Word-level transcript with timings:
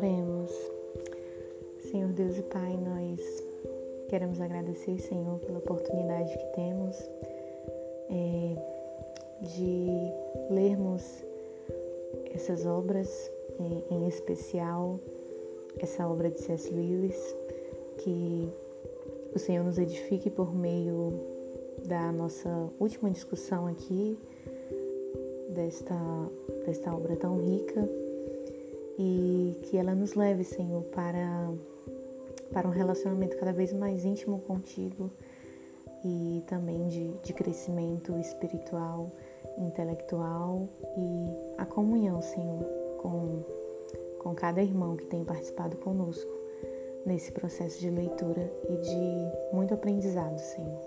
Oremos. 0.00 0.50
Senhor 1.90 2.08
Deus 2.12 2.38
e 2.38 2.42
Pai, 2.44 2.74
nós 2.74 3.20
queremos 4.08 4.40
agradecer, 4.40 4.98
Senhor, 4.98 5.38
pela 5.40 5.58
oportunidade 5.58 6.38
que 6.38 6.44
temos 6.54 6.96
é, 8.08 8.56
de 9.42 10.54
lermos 10.54 11.02
essas 12.34 12.64
obras, 12.64 13.30
em, 13.58 13.84
em 13.94 14.08
especial 14.08 14.98
essa 15.80 16.08
obra 16.08 16.30
de 16.30 16.40
C.S. 16.40 16.72
Lewis, 16.72 17.36
que 17.98 18.48
o 19.34 19.38
Senhor 19.38 19.62
nos 19.62 19.76
edifique 19.76 20.30
por 20.30 20.56
meio 20.56 21.12
da 21.84 22.10
nossa 22.10 22.48
última 22.80 23.10
discussão 23.10 23.66
aqui, 23.66 24.18
desta, 25.50 25.94
desta 26.64 26.90
obra 26.94 27.16
tão 27.16 27.36
rica 27.36 27.86
e 29.02 29.56
que 29.62 29.78
ela 29.78 29.94
nos 29.94 30.12
leve, 30.12 30.44
Senhor, 30.44 30.82
para, 30.84 31.50
para 32.52 32.68
um 32.68 32.70
relacionamento 32.70 33.34
cada 33.38 33.50
vez 33.50 33.72
mais 33.72 34.04
íntimo 34.04 34.40
contigo 34.40 35.10
e 36.04 36.42
também 36.46 36.86
de, 36.88 37.08
de 37.22 37.32
crescimento 37.32 38.14
espiritual, 38.18 39.10
intelectual 39.56 40.68
e 40.98 41.56
a 41.56 41.64
comunhão, 41.64 42.20
Senhor, 42.20 42.62
com, 42.98 43.42
com 44.18 44.34
cada 44.34 44.62
irmão 44.62 44.96
que 44.96 45.06
tem 45.06 45.24
participado 45.24 45.78
conosco 45.78 46.30
nesse 47.06 47.32
processo 47.32 47.80
de 47.80 47.88
leitura 47.88 48.52
e 48.68 48.76
de 48.76 49.56
muito 49.56 49.72
aprendizado, 49.72 50.38
Senhor. 50.38 50.78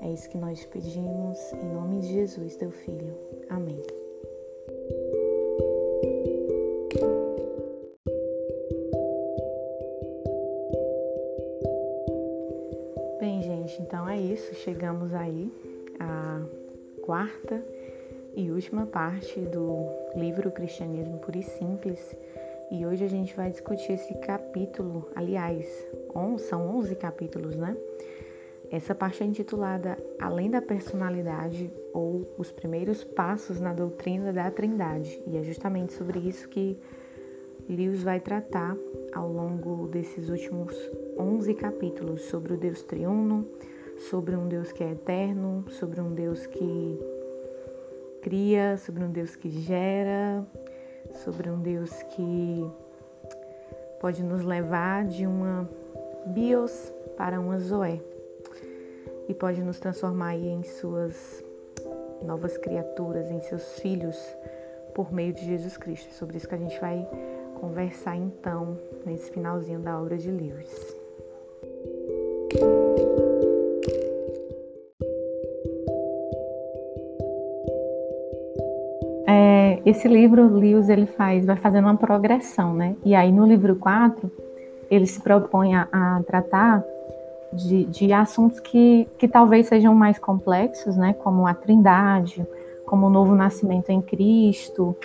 É 0.00 0.10
isso 0.10 0.30
que 0.30 0.38
nós 0.38 0.60
te 0.60 0.68
pedimos, 0.68 1.52
em 1.52 1.74
nome 1.74 2.00
de 2.00 2.14
Jesus, 2.14 2.56
teu 2.56 2.70
Filho. 2.70 3.14
Amém. 3.50 3.99
Chegamos 14.70 15.12
aí 15.12 15.52
à 15.98 16.40
quarta 17.02 17.60
e 18.36 18.52
última 18.52 18.86
parte 18.86 19.40
do 19.40 19.84
livro 20.14 20.52
Cristianismo 20.52 21.18
Puro 21.18 21.38
e 21.38 21.42
Simples. 21.42 22.16
E 22.70 22.86
hoje 22.86 23.04
a 23.04 23.08
gente 23.08 23.34
vai 23.34 23.50
discutir 23.50 23.94
esse 23.94 24.14
capítulo, 24.20 25.10
aliás, 25.16 25.66
são 26.38 26.76
11 26.76 26.94
capítulos, 26.94 27.56
né? 27.56 27.76
Essa 28.70 28.94
parte 28.94 29.24
é 29.24 29.26
intitulada 29.26 29.98
Além 30.20 30.48
da 30.48 30.62
Personalidade 30.62 31.68
ou 31.92 32.32
Os 32.38 32.52
Primeiros 32.52 33.02
Passos 33.02 33.60
na 33.60 33.72
Doutrina 33.72 34.32
da 34.32 34.52
Trindade. 34.52 35.20
E 35.26 35.36
é 35.36 35.42
justamente 35.42 35.94
sobre 35.94 36.20
isso 36.20 36.48
que 36.48 36.78
Lewis 37.68 38.04
vai 38.04 38.20
tratar 38.20 38.76
ao 39.12 39.32
longo 39.32 39.88
desses 39.88 40.28
últimos 40.28 40.72
11 41.18 41.54
capítulos 41.54 42.20
sobre 42.22 42.52
o 42.52 42.56
Deus 42.56 42.82
triuno, 42.82 43.48
sobre 44.08 44.34
um 44.34 44.48
Deus 44.48 44.72
que 44.72 44.82
é 44.82 44.92
eterno, 44.92 45.64
sobre 45.70 46.00
um 46.00 46.12
Deus 46.14 46.46
que 46.46 47.00
cria, 48.22 48.76
sobre 48.76 49.04
um 49.04 49.10
Deus 49.10 49.36
que 49.36 49.50
gera, 49.50 50.44
sobre 51.24 51.50
um 51.50 51.60
Deus 51.60 51.90
que 52.04 52.70
pode 54.00 54.22
nos 54.22 54.44
levar 54.44 55.04
de 55.04 55.26
uma 55.26 55.68
bios 56.26 56.92
para 57.16 57.38
uma 57.40 57.58
zoé 57.58 58.00
e 59.28 59.34
pode 59.34 59.62
nos 59.62 59.78
transformar 59.78 60.36
em 60.36 60.62
suas 60.62 61.44
novas 62.22 62.56
criaturas, 62.58 63.30
em 63.30 63.40
seus 63.40 63.78
filhos 63.80 64.16
por 64.94 65.12
meio 65.12 65.32
de 65.32 65.44
Jesus 65.44 65.76
Cristo. 65.76 66.12
Sobre 66.14 66.36
isso 66.36 66.48
que 66.48 66.54
a 66.54 66.58
gente 66.58 66.78
vai 66.80 67.06
conversar 67.60 68.16
então 68.16 68.78
nesse 69.04 69.30
finalzinho 69.30 69.80
da 69.80 70.00
obra 70.00 70.16
de 70.16 70.30
Lewis. 70.30 70.96
Esse 79.84 80.06
livro, 80.08 80.46
Lewis, 80.46 80.88
ele 80.88 81.06
faz, 81.06 81.44
vai 81.44 81.56
fazendo 81.56 81.84
uma 81.84 81.96
progressão, 81.96 82.74
né? 82.74 82.96
E 83.04 83.14
aí 83.14 83.32
no 83.32 83.46
livro 83.46 83.76
4, 83.76 84.30
ele 84.90 85.06
se 85.06 85.20
propõe 85.20 85.74
a, 85.74 85.88
a 85.90 86.22
tratar 86.26 86.84
de, 87.52 87.84
de, 87.84 88.12
assuntos 88.12 88.60
que, 88.60 89.08
que 89.18 89.26
talvez 89.26 89.66
sejam 89.66 89.94
mais 89.94 90.18
complexos, 90.18 90.96
né? 90.96 91.12
Como 91.14 91.46
a 91.46 91.54
trindade, 91.54 92.46
como 92.86 93.06
o 93.06 93.10
novo 93.10 93.34
nascimento 93.34 93.90
em 93.90 94.00
Cristo. 94.00 94.96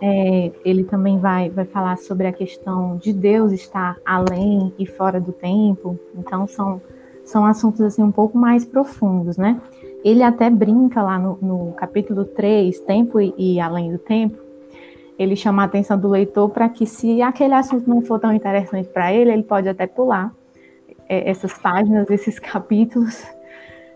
É, 0.00 0.52
ele 0.64 0.84
também 0.84 1.18
vai, 1.18 1.50
vai 1.50 1.64
falar 1.64 1.98
sobre 1.98 2.26
a 2.26 2.32
questão 2.32 2.96
de 2.96 3.12
Deus 3.12 3.52
estar 3.52 3.96
além 4.04 4.72
e 4.78 4.86
fora 4.86 5.20
do 5.20 5.32
tempo. 5.32 5.98
Então, 6.16 6.46
são, 6.46 6.80
são 7.24 7.44
assuntos 7.44 7.80
assim 7.80 8.02
um 8.02 8.12
pouco 8.12 8.38
mais 8.38 8.64
profundos, 8.64 9.36
né? 9.36 9.60
Ele 10.04 10.22
até 10.22 10.48
brinca 10.48 11.02
lá 11.02 11.18
no, 11.18 11.38
no 11.40 11.72
capítulo 11.72 12.24
3, 12.24 12.80
Tempo 12.80 13.20
e, 13.20 13.34
e 13.36 13.60
Além 13.60 13.92
do 13.92 13.98
Tempo, 13.98 14.38
ele 15.18 15.34
chama 15.34 15.62
a 15.62 15.64
atenção 15.66 15.98
do 15.98 16.08
leitor 16.08 16.48
para 16.50 16.68
que, 16.68 16.86
se 16.86 17.20
aquele 17.20 17.54
assunto 17.54 17.90
não 17.90 18.00
for 18.02 18.20
tão 18.20 18.32
interessante 18.32 18.88
para 18.88 19.12
ele, 19.12 19.32
ele 19.32 19.42
pode 19.42 19.68
até 19.68 19.86
pular 19.86 20.32
é, 21.08 21.28
essas 21.28 21.52
páginas, 21.58 22.08
esses 22.10 22.38
capítulos. 22.38 23.26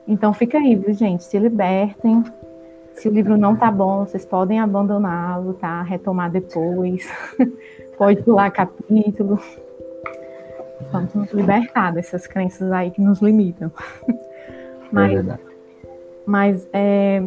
Então 0.07 0.33
fica 0.33 0.59
aí, 0.59 0.75
viu, 0.75 0.93
gente? 0.93 1.23
Se 1.23 1.39
libertem. 1.39 2.25
Se 2.95 3.09
o 3.09 3.13
livro 3.13 3.39
não 3.39 3.57
tá 3.57 3.71
bom, 3.71 4.05
vocês 4.05 4.25
podem 4.27 4.59
abandoná-lo, 4.61 5.55
tá? 5.55 5.83
Retomar 5.83 6.31
depois. 6.31 7.09
pode 7.97 8.23
pular 8.23 8.51
capítulo. 8.51 9.39
Vamos 10.91 11.15
nos 11.15 11.33
libertar 11.33 11.93
dessas 11.93 12.27
crenças 12.27 12.71
aí 12.73 12.91
que 12.91 13.01
nos 13.01 13.23
limitam. 13.23 13.71
Mas, 14.91 15.27
é 15.27 15.52
mas, 16.27 16.69
é, 16.73 17.23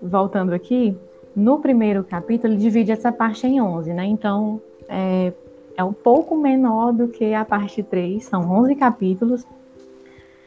voltando 0.00 0.52
aqui, 0.52 0.96
no 1.34 1.58
primeiro 1.58 2.02
capítulo, 2.04 2.52
ele 2.52 2.60
divide 2.60 2.92
essa 2.92 3.12
parte 3.12 3.46
em 3.46 3.60
11, 3.60 3.92
né? 3.92 4.06
Então, 4.06 4.60
é, 4.88 5.32
é 5.76 5.84
um 5.84 5.92
pouco 5.92 6.36
menor 6.36 6.92
do 6.92 7.08
que 7.08 7.34
a 7.34 7.44
parte 7.44 7.82
3, 7.82 8.24
são 8.24 8.50
11 8.50 8.74
capítulos. 8.76 9.44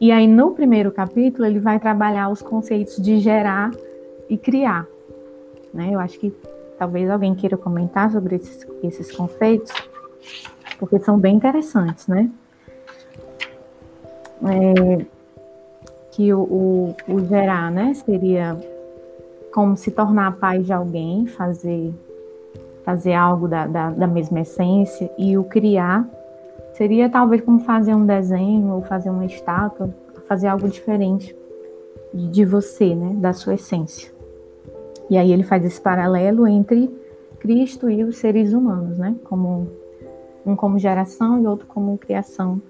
E 0.00 0.10
aí, 0.10 0.26
no 0.26 0.52
primeiro 0.52 0.90
capítulo, 0.90 1.46
ele 1.46 1.60
vai 1.60 1.78
trabalhar 1.78 2.28
os 2.30 2.42
conceitos 2.42 2.96
de 2.96 3.18
gerar 3.20 3.70
e 4.28 4.36
criar. 4.36 4.86
Né? 5.72 5.90
Eu 5.92 6.00
acho 6.00 6.18
que 6.18 6.34
talvez 6.78 7.08
alguém 7.08 7.34
queira 7.34 7.56
comentar 7.56 8.10
sobre 8.10 8.36
esses, 8.36 8.66
esses 8.82 9.14
conceitos, 9.14 9.70
porque 10.78 10.98
são 10.98 11.18
bem 11.18 11.36
interessantes, 11.36 12.06
né? 12.06 12.30
É, 14.42 15.06
que 16.10 16.32
o, 16.32 16.40
o, 16.40 16.96
o 17.08 17.24
gerar, 17.26 17.70
né, 17.70 17.94
seria 17.94 18.58
como 19.52 19.76
se 19.76 19.90
tornar 19.90 20.36
pai 20.36 20.60
de 20.60 20.72
alguém, 20.72 21.26
fazer 21.26 21.92
fazer 22.84 23.12
algo 23.12 23.46
da, 23.46 23.66
da, 23.66 23.90
da, 23.90 24.06
mesma 24.06 24.40
essência, 24.40 25.10
e 25.16 25.36
o 25.36 25.44
criar 25.44 26.08
seria 26.72 27.08
talvez 27.08 27.42
como 27.42 27.60
fazer 27.60 27.94
um 27.94 28.06
desenho 28.06 28.72
ou 28.72 28.82
fazer 28.82 29.10
uma 29.10 29.26
estátua, 29.26 29.94
fazer 30.26 30.48
algo 30.48 30.66
diferente 30.66 31.36
de 32.12 32.44
você, 32.44 32.94
né, 32.94 33.14
da 33.16 33.32
sua 33.32 33.54
essência. 33.54 34.12
E 35.08 35.16
aí 35.16 35.30
ele 35.30 35.42
faz 35.42 35.64
esse 35.64 35.80
paralelo 35.80 36.46
entre 36.46 36.90
Cristo 37.38 37.88
e 37.90 38.02
os 38.02 38.16
seres 38.16 38.52
humanos, 38.52 38.98
né, 38.98 39.14
como 39.24 39.68
um 40.44 40.56
como 40.56 40.78
geração 40.78 41.40
e 41.42 41.46
outro 41.46 41.66
como 41.66 41.98
criação 41.98 42.60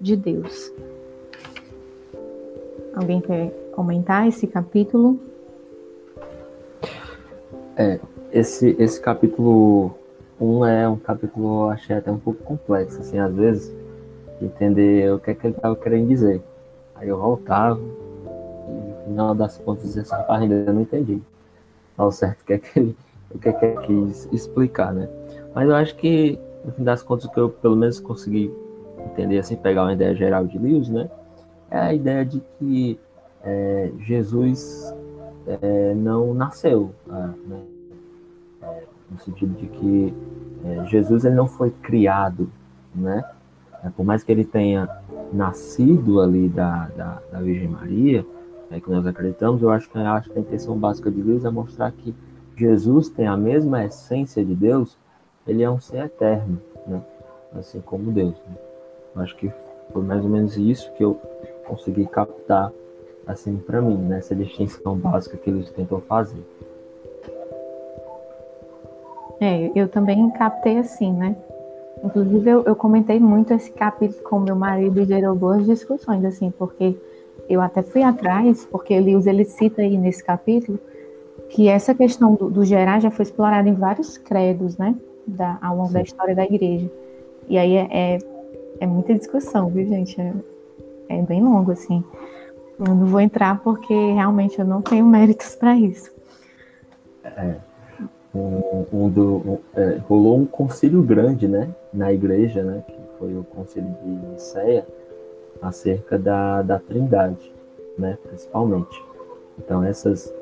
de 0.00 0.16
Deus. 0.16 0.72
Alguém 2.96 3.20
quer 3.20 3.50
comentar 3.72 4.28
esse 4.28 4.46
capítulo? 4.46 5.18
É, 7.76 7.98
esse, 8.32 8.76
esse 8.78 9.00
capítulo 9.00 9.94
1 10.40 10.46
um 10.46 10.64
é 10.64 10.88
um 10.88 10.96
capítulo, 10.96 11.64
eu 11.64 11.70
achei 11.70 11.96
até 11.96 12.10
um 12.10 12.18
pouco 12.18 12.42
complexo, 12.44 13.00
assim, 13.00 13.18
às 13.18 13.34
vezes, 13.34 13.74
entender 14.40 15.12
o 15.12 15.18
que 15.18 15.32
é 15.32 15.34
que 15.34 15.46
ele 15.46 15.56
estava 15.56 15.74
querendo 15.74 16.06
dizer. 16.06 16.40
Aí 16.94 17.08
eu 17.08 17.18
voltava, 17.18 17.80
e 17.80 18.72
no 18.72 19.04
final 19.06 19.34
das 19.34 19.58
contas, 19.58 19.96
essa 19.96 20.16
parte 20.18 20.44
ainda 20.44 20.72
não 20.72 20.82
entendi 20.82 21.20
ao 21.98 22.12
certo 22.12 22.42
o 22.42 22.44
que 22.44 22.52
é 22.52 22.58
que 22.58 22.78
ele, 22.78 22.96
o 23.34 23.38
que 23.38 23.48
é 23.48 23.52
que 23.52 23.64
ele 23.64 23.76
quis 23.80 24.28
explicar, 24.32 24.92
né? 24.92 25.08
Mas 25.52 25.68
eu 25.68 25.74
acho 25.74 25.96
que, 25.96 26.38
no 26.64 26.70
fim 26.72 26.84
das 26.84 27.02
contas, 27.02 27.24
o 27.24 27.30
que 27.30 27.40
eu 27.40 27.48
pelo 27.48 27.74
menos 27.74 27.98
consegui 27.98 28.54
entender, 29.04 29.38
assim, 29.38 29.56
pegar 29.56 29.82
uma 29.82 29.92
ideia 29.92 30.14
geral 30.14 30.46
de 30.46 30.58
Lewis, 30.58 30.88
né? 30.88 31.10
É 31.74 31.78
a 31.78 31.92
ideia 31.92 32.24
de 32.24 32.40
que 32.58 32.98
é, 33.42 33.90
Jesus 33.98 34.94
é, 35.46 35.92
não 35.94 36.32
nasceu, 36.32 36.94
né? 37.06 37.34
É, 38.62 38.82
no 39.10 39.18
sentido 39.18 39.54
de 39.58 39.66
que 39.66 40.14
é, 40.64 40.86
Jesus 40.86 41.24
ele 41.24 41.34
não 41.34 41.48
foi 41.48 41.70
criado, 41.70 42.48
né? 42.94 43.24
É, 43.82 43.90
por 43.90 44.04
mais 44.04 44.22
que 44.22 44.30
ele 44.30 44.44
tenha 44.44 44.88
nascido 45.32 46.20
ali 46.20 46.48
da, 46.48 46.88
da, 46.96 47.22
da 47.32 47.40
Virgem 47.40 47.68
Maria, 47.68 48.24
é 48.70 48.78
que 48.80 48.88
nós 48.88 49.04
acreditamos, 49.04 49.60
eu 49.60 49.70
acho 49.70 49.90
que, 49.90 49.98
eu 49.98 50.06
acho 50.06 50.30
que 50.30 50.38
a 50.38 50.40
intenção 50.40 50.78
básica 50.78 51.10
de 51.10 51.20
Deus 51.20 51.44
é 51.44 51.50
mostrar 51.50 51.90
que 51.90 52.14
Jesus 52.56 53.08
tem 53.08 53.26
a 53.26 53.36
mesma 53.36 53.84
essência 53.84 54.44
de 54.44 54.54
Deus, 54.54 54.96
ele 55.46 55.62
é 55.62 55.70
um 55.70 55.80
ser 55.80 56.04
eterno, 56.04 56.60
né? 56.86 57.02
assim 57.52 57.80
como 57.80 58.12
Deus. 58.12 58.34
Né? 58.48 58.56
Acho 59.16 59.36
que 59.36 59.52
foi 59.92 60.02
mais 60.02 60.24
ou 60.24 60.30
menos 60.30 60.56
isso 60.56 60.90
que 60.92 61.04
eu 61.04 61.20
consegui 61.66 62.06
captar 62.06 62.72
assim 63.26 63.56
para 63.56 63.80
mim, 63.80 63.96
nessa 63.96 64.34
distinção 64.34 64.96
básica 64.96 65.36
que 65.36 65.48
eles 65.48 65.70
tentou 65.70 66.00
fazer. 66.02 66.42
É, 69.40 69.70
eu 69.74 69.88
também 69.88 70.30
captei 70.30 70.78
assim, 70.78 71.12
né? 71.12 71.36
Inclusive, 72.02 72.50
eu, 72.50 72.62
eu 72.64 72.76
comentei 72.76 73.18
muito 73.18 73.52
esse 73.52 73.70
capítulo 73.70 74.22
com 74.22 74.38
meu 74.38 74.54
marido 74.54 75.00
e 75.00 75.04
gerou 75.04 75.34
boas 75.34 75.64
discussões, 75.64 76.24
assim, 76.24 76.50
porque 76.50 76.96
eu 77.48 77.60
até 77.60 77.82
fui 77.82 78.02
atrás, 78.02 78.66
porque 78.70 78.94
Elius 78.94 79.26
ele 79.26 79.44
cita 79.44 79.82
aí 79.82 79.96
nesse 79.96 80.22
capítulo 80.22 80.78
que 81.48 81.68
essa 81.68 81.94
questão 81.94 82.34
do, 82.34 82.50
do 82.50 82.64
gerar 82.64 83.00
já 83.00 83.10
foi 83.10 83.22
explorada 83.22 83.68
em 83.68 83.74
vários 83.74 84.18
credos, 84.18 84.76
né? 84.76 84.94
Da, 85.26 85.58
ao 85.62 85.76
longo 85.76 85.88
Sim. 85.88 85.94
da 85.94 86.02
história 86.02 86.34
da 86.34 86.44
igreja. 86.44 86.90
E 87.48 87.56
aí 87.56 87.74
é, 87.74 87.88
é, 87.90 88.18
é 88.80 88.86
muita 88.86 89.14
discussão, 89.14 89.68
viu, 89.68 89.86
gente? 89.86 90.20
É, 90.20 90.32
é 91.08 91.22
bem 91.22 91.42
longo, 91.42 91.72
assim. 91.72 92.04
Eu 92.78 92.94
não 92.94 93.06
vou 93.06 93.20
entrar 93.20 93.60
porque 93.62 93.94
realmente 93.94 94.58
eu 94.58 94.64
não 94.64 94.82
tenho 94.82 95.04
méritos 95.06 95.54
para 95.54 95.76
isso. 95.76 96.12
É, 97.24 97.56
um, 98.34 98.86
um 98.92 99.08
do, 99.08 99.36
um, 99.36 99.58
é, 99.74 99.98
rolou 100.08 100.38
um 100.38 100.46
concílio 100.46 101.02
grande, 101.02 101.48
né, 101.48 101.68
na 101.92 102.12
igreja, 102.12 102.62
né, 102.62 102.82
que 102.86 102.98
foi 103.18 103.34
o 103.36 103.44
concílio 103.44 103.90
de 104.02 104.08
Nicéia, 104.32 104.86
acerca 105.62 106.18
da, 106.18 106.62
da 106.62 106.78
Trindade, 106.78 107.52
né, 107.98 108.18
principalmente. 108.28 109.02
Então 109.58 109.82
essas 109.82 110.32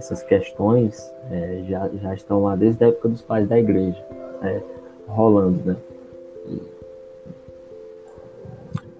essas 0.00 0.22
questões 0.22 1.12
é, 1.30 1.62
já, 1.68 1.88
já 1.88 2.14
estão 2.14 2.44
lá 2.44 2.56
desde 2.56 2.82
a 2.82 2.88
época 2.88 3.10
dos 3.10 3.20
pais 3.20 3.46
da 3.46 3.58
igreja, 3.58 4.02
é, 4.42 4.62
rolando, 5.06 5.62
né? 5.62 5.76
E... 6.46 6.79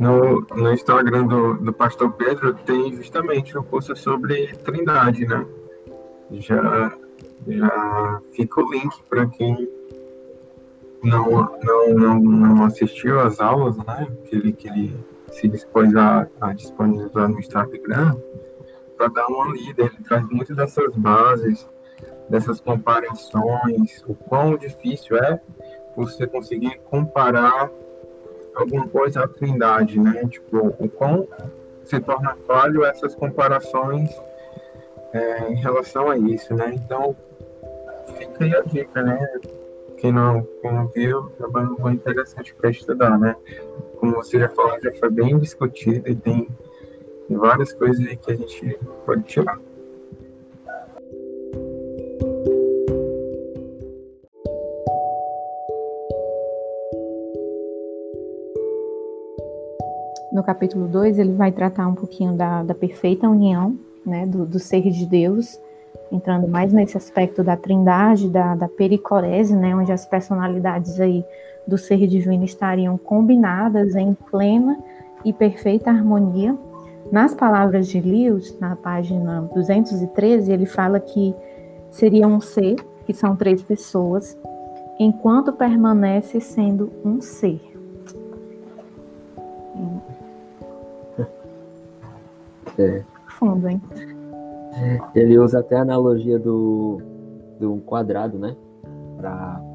No, 0.00 0.40
no 0.56 0.72
Instagram 0.72 1.26
do, 1.26 1.58
do 1.58 1.72
pastor 1.74 2.10
Pedro 2.12 2.54
tem 2.54 2.90
justamente 2.96 3.56
um 3.58 3.62
post 3.62 3.94
sobre 3.98 4.46
Trindade, 4.64 5.26
né? 5.26 5.46
Já, 6.30 6.96
já 7.46 8.22
fica 8.32 8.62
o 8.62 8.70
link 8.70 9.02
para 9.10 9.26
quem 9.26 9.68
não, 11.04 11.50
não, 11.62 11.88
não, 11.94 12.18
não 12.18 12.64
assistiu 12.64 13.20
às 13.20 13.40
aulas, 13.40 13.76
né? 13.76 14.10
Que 14.24 14.36
ele, 14.36 14.52
que 14.54 14.68
ele 14.68 14.96
se 15.32 15.46
dispôs 15.46 15.94
a, 15.94 16.26
a 16.40 16.54
disponibilizar 16.54 17.28
no 17.28 17.38
Instagram 17.38 18.16
para 18.96 19.08
dar 19.08 19.26
uma 19.26 19.52
lida. 19.52 19.82
Ele 19.82 20.02
traz 20.08 20.26
muitas 20.30 20.56
dessas 20.56 20.96
bases, 20.96 21.68
dessas 22.26 22.58
comparações, 22.58 24.02
o 24.08 24.14
quão 24.14 24.56
difícil 24.56 25.18
é 25.18 25.38
você 25.94 26.26
conseguir 26.26 26.80
comparar 26.84 27.70
alguma 28.62 28.86
coisa 28.88 29.24
à 29.24 29.28
Trindade, 29.28 29.98
né? 29.98 30.26
Tipo, 30.28 30.74
o 30.78 30.88
quão 30.88 31.26
se 31.84 31.98
torna 32.00 32.36
falho 32.46 32.84
essas 32.84 33.14
comparações 33.14 34.10
é, 35.12 35.52
em 35.52 35.56
relação 35.56 36.10
a 36.10 36.16
isso, 36.16 36.54
né? 36.54 36.72
Então, 36.74 37.16
fica 38.16 38.44
aí 38.44 38.54
a 38.54 38.62
dica, 38.62 39.02
né? 39.02 39.18
Quem 39.98 40.12
não, 40.12 40.46
quem 40.62 40.72
não 40.72 40.86
viu, 40.88 41.30
é 41.40 41.82
bem 41.82 41.94
interessante 41.94 42.54
para 42.54 42.70
estudar, 42.70 43.18
né? 43.18 43.36
Como 43.98 44.14
você 44.14 44.38
já 44.38 44.48
falou, 44.48 44.78
já 44.82 44.92
foi 44.94 45.10
bem 45.10 45.38
discutido 45.38 46.08
e 46.08 46.14
tem 46.14 46.48
várias 47.28 47.72
coisas 47.72 48.06
aí 48.06 48.16
que 48.16 48.32
a 48.32 48.36
gente 48.36 48.78
pode 49.04 49.22
tirar. 49.24 49.58
No 60.32 60.42
capítulo 60.42 60.86
2, 60.86 61.18
ele 61.18 61.32
vai 61.32 61.50
tratar 61.50 61.86
um 61.88 61.94
pouquinho 61.94 62.34
da, 62.34 62.62
da 62.62 62.74
perfeita 62.74 63.28
união, 63.28 63.76
né, 64.06 64.26
do, 64.26 64.46
do 64.46 64.58
ser 64.58 64.82
de 64.90 65.04
Deus, 65.06 65.58
entrando 66.10 66.48
mais 66.48 66.72
nesse 66.72 66.96
aspecto 66.96 67.42
da 67.42 67.56
trindade, 67.56 68.28
da, 68.28 68.54
da 68.54 68.68
pericorese, 68.68 69.54
né, 69.54 69.74
onde 69.74 69.92
as 69.92 70.06
personalidades 70.06 71.00
aí 71.00 71.24
do 71.66 71.76
ser 71.76 72.06
divino 72.06 72.44
estariam 72.44 72.96
combinadas 72.96 73.94
em 73.94 74.14
plena 74.30 74.78
e 75.24 75.32
perfeita 75.32 75.90
harmonia, 75.90 76.56
nas 77.10 77.34
palavras 77.34 77.88
de 77.88 78.00
Lewis, 78.00 78.56
na 78.60 78.76
página 78.76 79.42
213, 79.52 80.52
ele 80.52 80.66
fala 80.66 81.00
que 81.00 81.34
seria 81.90 82.26
um 82.26 82.40
ser, 82.40 82.76
que 83.04 83.12
são 83.12 83.34
três 83.34 83.62
pessoas, 83.62 84.38
enquanto 84.98 85.52
permanece 85.52 86.40
sendo 86.40 86.92
um 87.04 87.20
ser. 87.20 87.60
É. 92.80 93.04
Fundo, 93.26 93.68
hein? 93.68 93.80
Ele 95.14 95.38
usa 95.38 95.60
até 95.60 95.76
a 95.76 95.82
analogia 95.82 96.38
do, 96.38 97.00
do 97.58 97.76
quadrado, 97.86 98.38
né? 98.38 98.56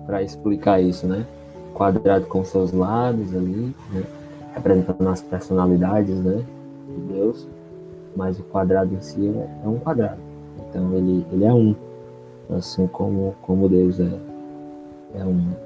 Para 0.06 0.24
explicar 0.24 0.82
isso, 0.82 1.06
né? 1.06 1.26
Quadrado 1.74 2.26
com 2.26 2.44
seus 2.44 2.72
lados 2.72 3.36
ali, 3.36 3.76
né? 3.92 4.04
Representando 4.54 5.08
as 5.10 5.22
personalidades, 5.22 6.18
né? 6.24 6.46
de 6.96 7.14
Deus, 7.14 7.48
mas 8.16 8.40
o 8.40 8.44
quadrado 8.44 8.94
em 8.94 9.02
si 9.02 9.28
é, 9.28 9.50
é 9.64 9.68
um 9.68 9.80
quadrado. 9.80 10.20
Então 10.70 10.94
ele, 10.94 11.26
ele 11.32 11.46
é 11.46 11.54
um, 11.54 11.76
assim 12.56 12.88
como, 12.88 13.36
como 13.42 13.68
Deus 13.68 14.00
é, 14.00 14.20
é 15.16 15.26
um. 15.26 15.66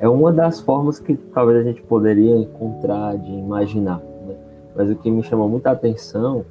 É 0.00 0.08
uma 0.08 0.32
das 0.32 0.60
formas 0.60 0.98
que 0.98 1.14
talvez 1.14 1.58
a 1.58 1.62
gente 1.62 1.82
poderia 1.82 2.36
encontrar 2.36 3.18
de 3.18 3.30
imaginar. 3.30 4.00
Mas 4.78 4.88
o 4.88 4.94
que 4.94 5.10
me 5.10 5.24
chamou 5.24 5.48
muita 5.48 5.72
atenção 5.72 6.44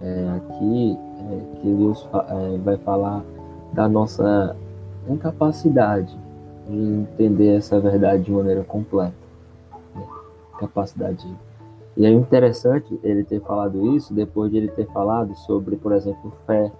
é, 0.00 0.28
aqui 0.36 0.98
é 1.20 1.60
que 1.60 1.72
Deus 1.72 2.08
é, 2.12 2.58
vai 2.58 2.76
falar 2.78 3.22
da 3.72 3.88
nossa 3.88 4.56
incapacidade 5.08 6.18
de 6.68 6.76
entender 6.76 7.58
essa 7.58 7.78
verdade 7.78 8.24
de 8.24 8.32
maneira 8.32 8.64
completa. 8.64 9.14
Né? 9.94 10.02
Capacidade 10.58 11.18
de 11.28 11.50
e 11.96 12.06
é 12.06 12.10
interessante 12.10 12.98
ele 13.04 13.22
ter 13.22 13.40
falado 13.40 13.94
isso 13.94 14.14
depois 14.14 14.50
de 14.50 14.56
ele 14.56 14.68
ter 14.68 14.86
falado 14.86 15.34
sobre, 15.34 15.76
por 15.76 15.92
exemplo, 15.92 16.32
fé, 16.46 16.72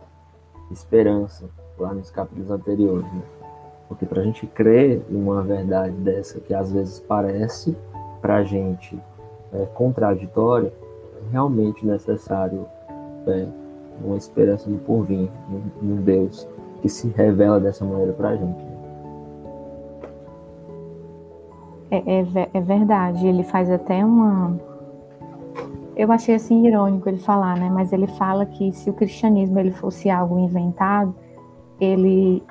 esperança, 0.71 1.45
lá 1.79 1.93
nos 1.93 2.11
capítulos 2.11 2.51
anteriores. 2.51 3.05
Né? 3.13 3.23
Porque 3.89 4.07
para 4.07 4.23
a 4.23 4.25
gente 4.25 4.47
crer 4.47 5.03
em 5.09 5.17
uma 5.17 5.43
verdade 5.43 5.95
dessa 5.97 6.41
que 6.41 6.55
às 6.55 6.73
vezes 6.73 6.99
parece 7.01 7.77
para 8.21 8.37
a 8.37 8.45
gente 8.45 8.99
é, 9.53 9.67
contraditória, 9.75 10.73
é 11.17 11.33
realmente 11.33 11.87
necessário 11.87 12.67
é, 13.27 13.47
uma 14.05 14.17
esperança 14.17 14.69
no 14.69 14.79
porvir, 14.79 15.29
num 15.83 16.03
Deus 16.03 16.49
que 16.81 16.89
se 16.89 17.09
revela 17.09 17.61
dessa 17.61 17.85
maneira 17.85 18.13
para 18.13 18.31
a 18.31 18.37
gente. 18.37 18.71
É, 21.91 21.97
é, 21.99 22.51
é 22.55 22.61
verdade, 22.61 23.27
ele 23.27 23.43
faz 23.43 23.69
até 23.69 24.05
uma, 24.05 24.57
eu 26.01 26.11
achei 26.11 26.35
assim 26.35 26.67
irônico 26.67 27.09
ele 27.11 27.19
falar, 27.19 27.59
né? 27.59 27.69
Mas 27.69 27.93
ele 27.93 28.07
fala 28.07 28.47
que 28.47 28.73
se 28.73 28.89
o 28.89 28.93
cristianismo 28.95 29.59
ele 29.59 29.71
fosse 29.71 30.09
algo 30.09 30.39
inventado, 30.39 31.15
ele 31.79 32.43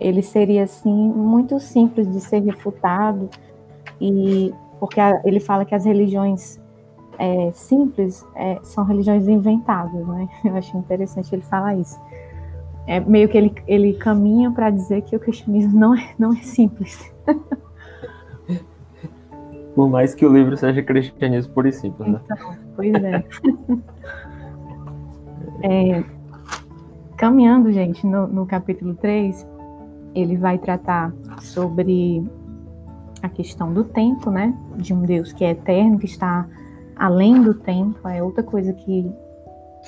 ele 0.00 0.20
seria 0.20 0.64
assim 0.64 0.90
muito 1.12 1.60
simples 1.60 2.10
de 2.10 2.20
ser 2.20 2.40
refutado 2.40 3.28
e 4.00 4.52
porque 4.78 5.00
a, 5.00 5.20
ele 5.24 5.40
fala 5.40 5.64
que 5.64 5.74
as 5.74 5.84
religiões 5.84 6.60
é, 7.18 7.50
simples 7.52 8.24
é, 8.36 8.58
são 8.62 8.84
religiões 8.84 9.26
inventadas, 9.28 10.06
né? 10.06 10.28
Eu 10.44 10.56
achei 10.56 10.78
interessante 10.78 11.34
ele 11.34 11.42
falar 11.42 11.74
isso. 11.76 11.98
É 12.86 13.00
meio 13.00 13.28
que 13.28 13.36
ele, 13.36 13.52
ele 13.66 13.92
caminha 13.94 14.50
para 14.50 14.70
dizer 14.70 15.02
que 15.02 15.14
o 15.14 15.20
cristianismo 15.20 15.78
não 15.78 15.94
é, 15.94 16.14
não 16.18 16.32
é 16.32 16.36
simples. 16.36 17.12
Por 19.74 19.88
mais 19.88 20.14
que 20.14 20.24
o 20.26 20.32
livro 20.32 20.56
seja 20.56 20.82
cristianismo 20.82 21.52
puro 21.52 21.68
e 21.68 21.72
simples, 21.72 22.08
né? 22.08 22.20
Então, 22.24 22.56
pois 22.74 22.94
é. 22.94 23.24
é 25.62 26.04
caminhando, 27.18 27.70
gente, 27.72 28.06
no, 28.06 28.26
no 28.28 28.46
capítulo 28.46 28.94
3, 28.94 29.46
ele 30.14 30.36
vai 30.36 30.56
tratar 30.56 31.12
sobre 31.40 32.24
a 33.22 33.28
questão 33.28 33.72
do 33.72 33.84
tempo, 33.84 34.30
né? 34.30 34.54
De 34.76 34.92
um 34.92 35.02
Deus 35.02 35.32
que 35.32 35.44
é 35.44 35.50
eterno, 35.50 35.98
que 35.98 36.06
está 36.06 36.46
além 36.96 37.40
do 37.42 37.54
tempo, 37.54 38.06
é 38.08 38.22
outra 38.22 38.42
coisa 38.42 38.72
que 38.72 39.10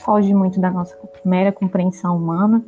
foge 0.05 0.33
muito 0.33 0.61
da 0.61 0.71
nossa 0.71 0.97
mera 1.25 1.53
compreensão 1.53 2.17
humana. 2.17 2.65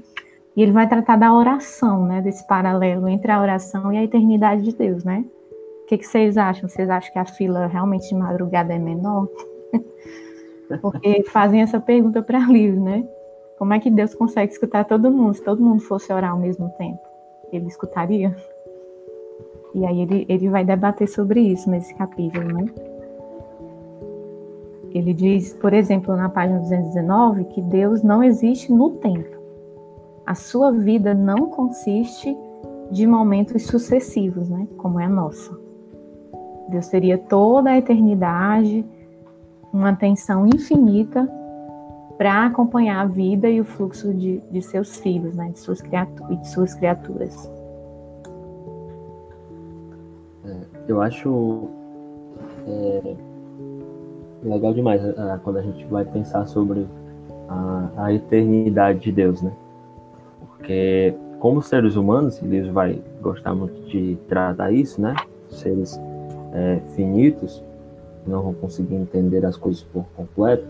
E 0.54 0.62
ele 0.62 0.72
vai 0.72 0.86
tratar 0.88 1.16
da 1.16 1.32
oração, 1.32 2.04
né? 2.04 2.20
Desse 2.20 2.46
paralelo 2.46 3.08
entre 3.08 3.30
a 3.32 3.40
oração 3.40 3.92
e 3.92 3.96
a 3.96 4.04
eternidade 4.04 4.62
de 4.62 4.74
Deus, 4.74 5.02
né? 5.04 5.24
O 5.82 5.86
que, 5.86 5.98
que 5.98 6.06
vocês 6.06 6.36
acham? 6.36 6.68
Vocês 6.68 6.88
acham 6.90 7.12
que 7.12 7.18
a 7.18 7.24
fila 7.24 7.66
realmente 7.66 8.08
de 8.08 8.14
madrugada 8.14 8.72
é 8.72 8.78
menor? 8.78 9.28
Porque 10.80 11.22
fazem 11.24 11.62
essa 11.62 11.80
pergunta 11.80 12.22
para 12.22 12.38
Liv, 12.40 12.78
né? 12.78 13.06
Como 13.58 13.72
é 13.72 13.78
que 13.78 13.90
Deus 13.90 14.14
consegue 14.14 14.52
escutar 14.52 14.84
todo 14.84 15.10
mundo? 15.10 15.34
Se 15.34 15.42
todo 15.42 15.62
mundo 15.62 15.80
fosse 15.82 16.12
orar 16.12 16.32
ao 16.32 16.38
mesmo 16.38 16.68
tempo, 16.70 17.00
ele 17.52 17.66
escutaria? 17.66 18.34
E 19.74 19.86
aí 19.86 20.00
ele, 20.00 20.26
ele 20.28 20.48
vai 20.48 20.64
debater 20.64 21.08
sobre 21.08 21.40
isso 21.40 21.70
nesse 21.70 21.94
capítulo, 21.94 22.44
né? 22.44 22.66
Ele 24.94 25.14
diz, 25.14 25.54
por 25.54 25.72
exemplo, 25.72 26.14
na 26.14 26.28
página 26.28 26.58
219, 26.58 27.44
que 27.44 27.62
Deus 27.62 28.02
não 28.02 28.22
existe 28.22 28.70
no 28.70 28.90
tempo. 28.90 29.40
A 30.26 30.34
sua 30.34 30.70
vida 30.70 31.14
não 31.14 31.46
consiste 31.46 32.36
de 32.90 33.06
momentos 33.06 33.64
sucessivos, 33.64 34.50
né? 34.50 34.68
Como 34.76 35.00
é 35.00 35.06
a 35.06 35.08
nossa. 35.08 35.58
Deus 36.68 36.88
teria 36.88 37.16
toda 37.16 37.70
a 37.70 37.78
eternidade, 37.78 38.84
uma 39.72 39.90
atenção 39.90 40.46
infinita 40.46 41.26
para 42.18 42.46
acompanhar 42.46 43.00
a 43.00 43.06
vida 43.06 43.48
e 43.48 43.60
o 43.60 43.64
fluxo 43.64 44.12
de, 44.12 44.42
de 44.50 44.60
seus 44.60 44.98
filhos, 44.98 45.34
né? 45.34 45.50
De 45.50 45.58
suas, 45.58 45.80
criaturas, 45.80 46.40
de 46.40 46.48
suas 46.48 46.74
criaturas. 46.74 47.50
Eu 50.88 51.00
acho 51.00 51.68
é, 52.66 53.16
legal 54.42 54.72
demais 54.74 55.02
é, 55.04 55.38
quando 55.42 55.58
a 55.58 55.62
gente 55.62 55.84
vai 55.86 56.04
pensar 56.04 56.46
sobre 56.46 56.86
a, 57.48 57.88
a, 57.96 58.12
eternidade 58.12 59.00
de 59.00 59.12
Deus, 59.12 59.42
né? 59.42 59.52
Porque 60.40 61.14
como 61.38 61.62
seres 61.62 61.96
humanos, 61.96 62.38
Deus 62.38 62.68
vai 62.68 63.02
gostar 63.20 63.54
muito 63.54 63.80
de 63.88 64.16
tratar 64.28 64.72
isso, 64.72 65.00
né? 65.00 65.14
Seres 65.48 66.00
é, 66.52 66.80
finitos, 66.94 67.62
não 68.26 68.42
vão 68.42 68.54
conseguir 68.54 68.94
entender 68.94 69.44
as 69.44 69.56
coisas 69.56 69.82
por 69.82 70.04
completo, 70.16 70.64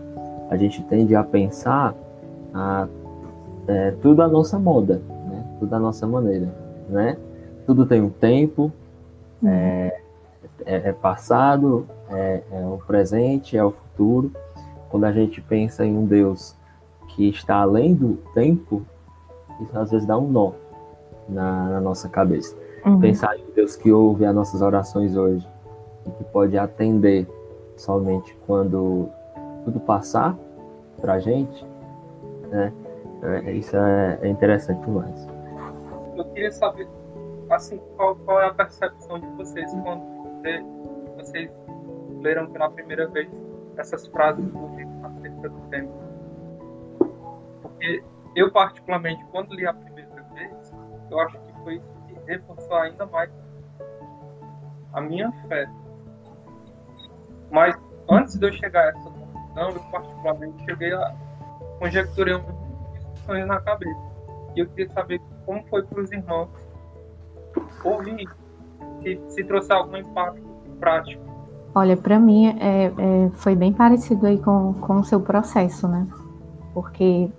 a 0.49 0.57
gente 0.57 0.83
tende 0.83 1.15
a 1.15 1.23
pensar 1.23 1.95
a, 2.53 2.87
é, 3.67 3.91
tudo 4.01 4.21
à 4.21 4.27
nossa 4.27 4.59
moda, 4.59 5.01
né? 5.29 5.45
Tudo 5.59 5.73
à 5.73 5.79
nossa 5.79 6.05
maneira, 6.05 6.53
né? 6.89 7.17
Tudo 7.65 7.85
tem 7.85 8.01
um 8.01 8.09
tempo, 8.09 8.71
é, 9.45 10.02
é, 10.65 10.89
é, 10.89 10.93
passado, 10.93 11.87
é, 12.09 12.43
é 12.51 12.65
o 12.65 12.77
presente, 12.85 13.57
é 13.57 13.63
o 13.63 13.71
futuro. 13.71 14.31
Quando 14.89 15.05
a 15.05 15.11
gente 15.11 15.41
pensa 15.41 15.85
em 15.85 15.97
um 15.97 16.05
Deus 16.05 16.55
que 17.09 17.27
está 17.29 17.57
além 17.57 17.93
do 17.93 18.15
tempo, 18.33 18.83
isso 19.61 19.77
às 19.77 19.91
vezes 19.91 20.07
dá 20.07 20.17
um 20.17 20.29
nó 20.29 20.51
na, 21.27 21.69
na 21.69 21.81
nossa 21.81 22.09
cabeça. 22.09 22.55
Uhum. 22.85 22.99
Pensar 22.99 23.37
em 23.37 23.43
um 23.43 23.51
Deus 23.55 23.75
que 23.75 23.91
ouve 23.91 24.25
as 24.25 24.35
nossas 24.35 24.61
orações 24.61 25.15
hoje 25.15 25.47
e 26.05 26.11
que 26.11 26.23
pode 26.25 26.57
atender 26.57 27.27
somente 27.75 28.35
quando 28.45 29.09
tudo 29.63 29.79
passar 29.79 30.37
para 30.99 31.13
a 31.13 31.19
gente, 31.19 31.65
né? 32.49 32.73
É, 33.23 33.51
isso 33.53 33.75
é, 33.75 34.19
é, 34.21 34.27
interessante 34.27 34.83
demais. 34.83 35.27
Eu 36.17 36.25
queria 36.25 36.51
saber, 36.51 36.87
assim, 37.49 37.79
qual, 37.95 38.15
qual 38.17 38.41
é 38.41 38.47
a 38.47 38.53
percepção 38.53 39.17
de 39.17 39.27
vocês 39.37 39.71
quando 39.81 40.12
vocês 41.15 41.49
leram 42.21 42.51
pela 42.51 42.69
primeira 42.69 43.07
vez 43.07 43.29
essas 43.77 44.07
frases 44.07 44.45
do 44.45 44.75
livro 44.75 45.05
acerca 45.05 45.49
do 45.49 45.69
tempo? 45.69 45.93
Porque 47.61 48.03
eu, 48.35 48.51
particularmente, 48.51 49.23
quando 49.31 49.53
li 49.53 49.65
a 49.65 49.73
primeira 49.73 50.23
vez, 50.33 50.73
eu 51.09 51.19
acho 51.19 51.39
que 51.39 51.53
foi 51.63 51.75
isso 51.75 51.93
que 52.07 52.31
reforçou 52.31 52.75
ainda 52.77 53.05
mais 53.05 53.31
a 54.93 55.01
minha 55.01 55.31
fé. 55.47 55.67
Mas 57.51 57.75
antes 58.09 58.37
de 58.37 58.47
eu 58.47 58.53
chegar 58.53 58.85
a 58.85 58.89
essa 58.89 59.09
conclusão, 59.09 59.69
eu 59.69 59.91
particularmente 59.91 60.65
cheguei 60.65 60.93
a 60.93 61.15
conjecturar 61.79 62.41
muitas 62.41 63.11
questões 63.13 63.47
na 63.47 63.59
cabeça. 63.61 64.13
E 64.55 64.59
eu 64.59 64.69
queria 64.69 64.89
saber 64.89 65.21
como 65.45 65.63
foi 65.67 65.83
para 65.83 66.01
os 66.01 66.11
irmãos 66.11 66.49
ouvir 67.83 68.27
se, 69.03 69.19
se 69.27 69.43
trouxe 69.43 69.71
algum 69.71 69.97
impacto 69.97 70.41
prático. 70.79 71.21
Olha, 71.75 71.97
para 71.97 72.19
mim 72.19 72.47
é, 72.47 72.85
é, 72.85 73.29
foi 73.33 73.55
bem 73.55 73.73
parecido 73.73 74.25
aí 74.27 74.37
com, 74.37 74.73
com 74.73 74.99
o 74.99 75.03
seu 75.03 75.19
processo, 75.19 75.87
né? 75.87 76.07
Porque 76.73 77.29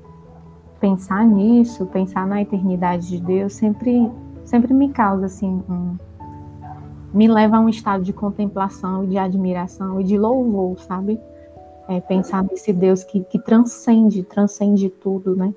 pensar 0.81 1.25
nisso, 1.25 1.87
pensar 1.87 2.27
na 2.27 2.43
eternidade 2.43 3.09
de 3.09 3.21
Deus, 3.21 3.55
sempre, 3.55 4.11
sempre 4.45 4.75
me 4.75 4.91
causa 4.91 5.27
assim 5.27 5.63
um, 5.69 5.97
me 7.15 7.29
leva 7.29 7.59
a 7.59 7.61
um 7.61 7.69
estado 7.69 8.03
de 8.03 8.13
contemplação, 8.13 9.07
de 9.07 9.17
admiração 9.17 10.01
e 10.01 10.05
de 10.05 10.19
louvor, 10.19 10.79
sabe? 10.81 11.21
É, 11.89 12.01
pensar 12.01 12.43
nesse 12.43 12.73
Deus 12.73 13.05
que, 13.05 13.21
que 13.21 13.39
transcende, 13.39 14.25
transcende 14.25 14.91
tudo, 14.91 15.37
né? 15.37 15.55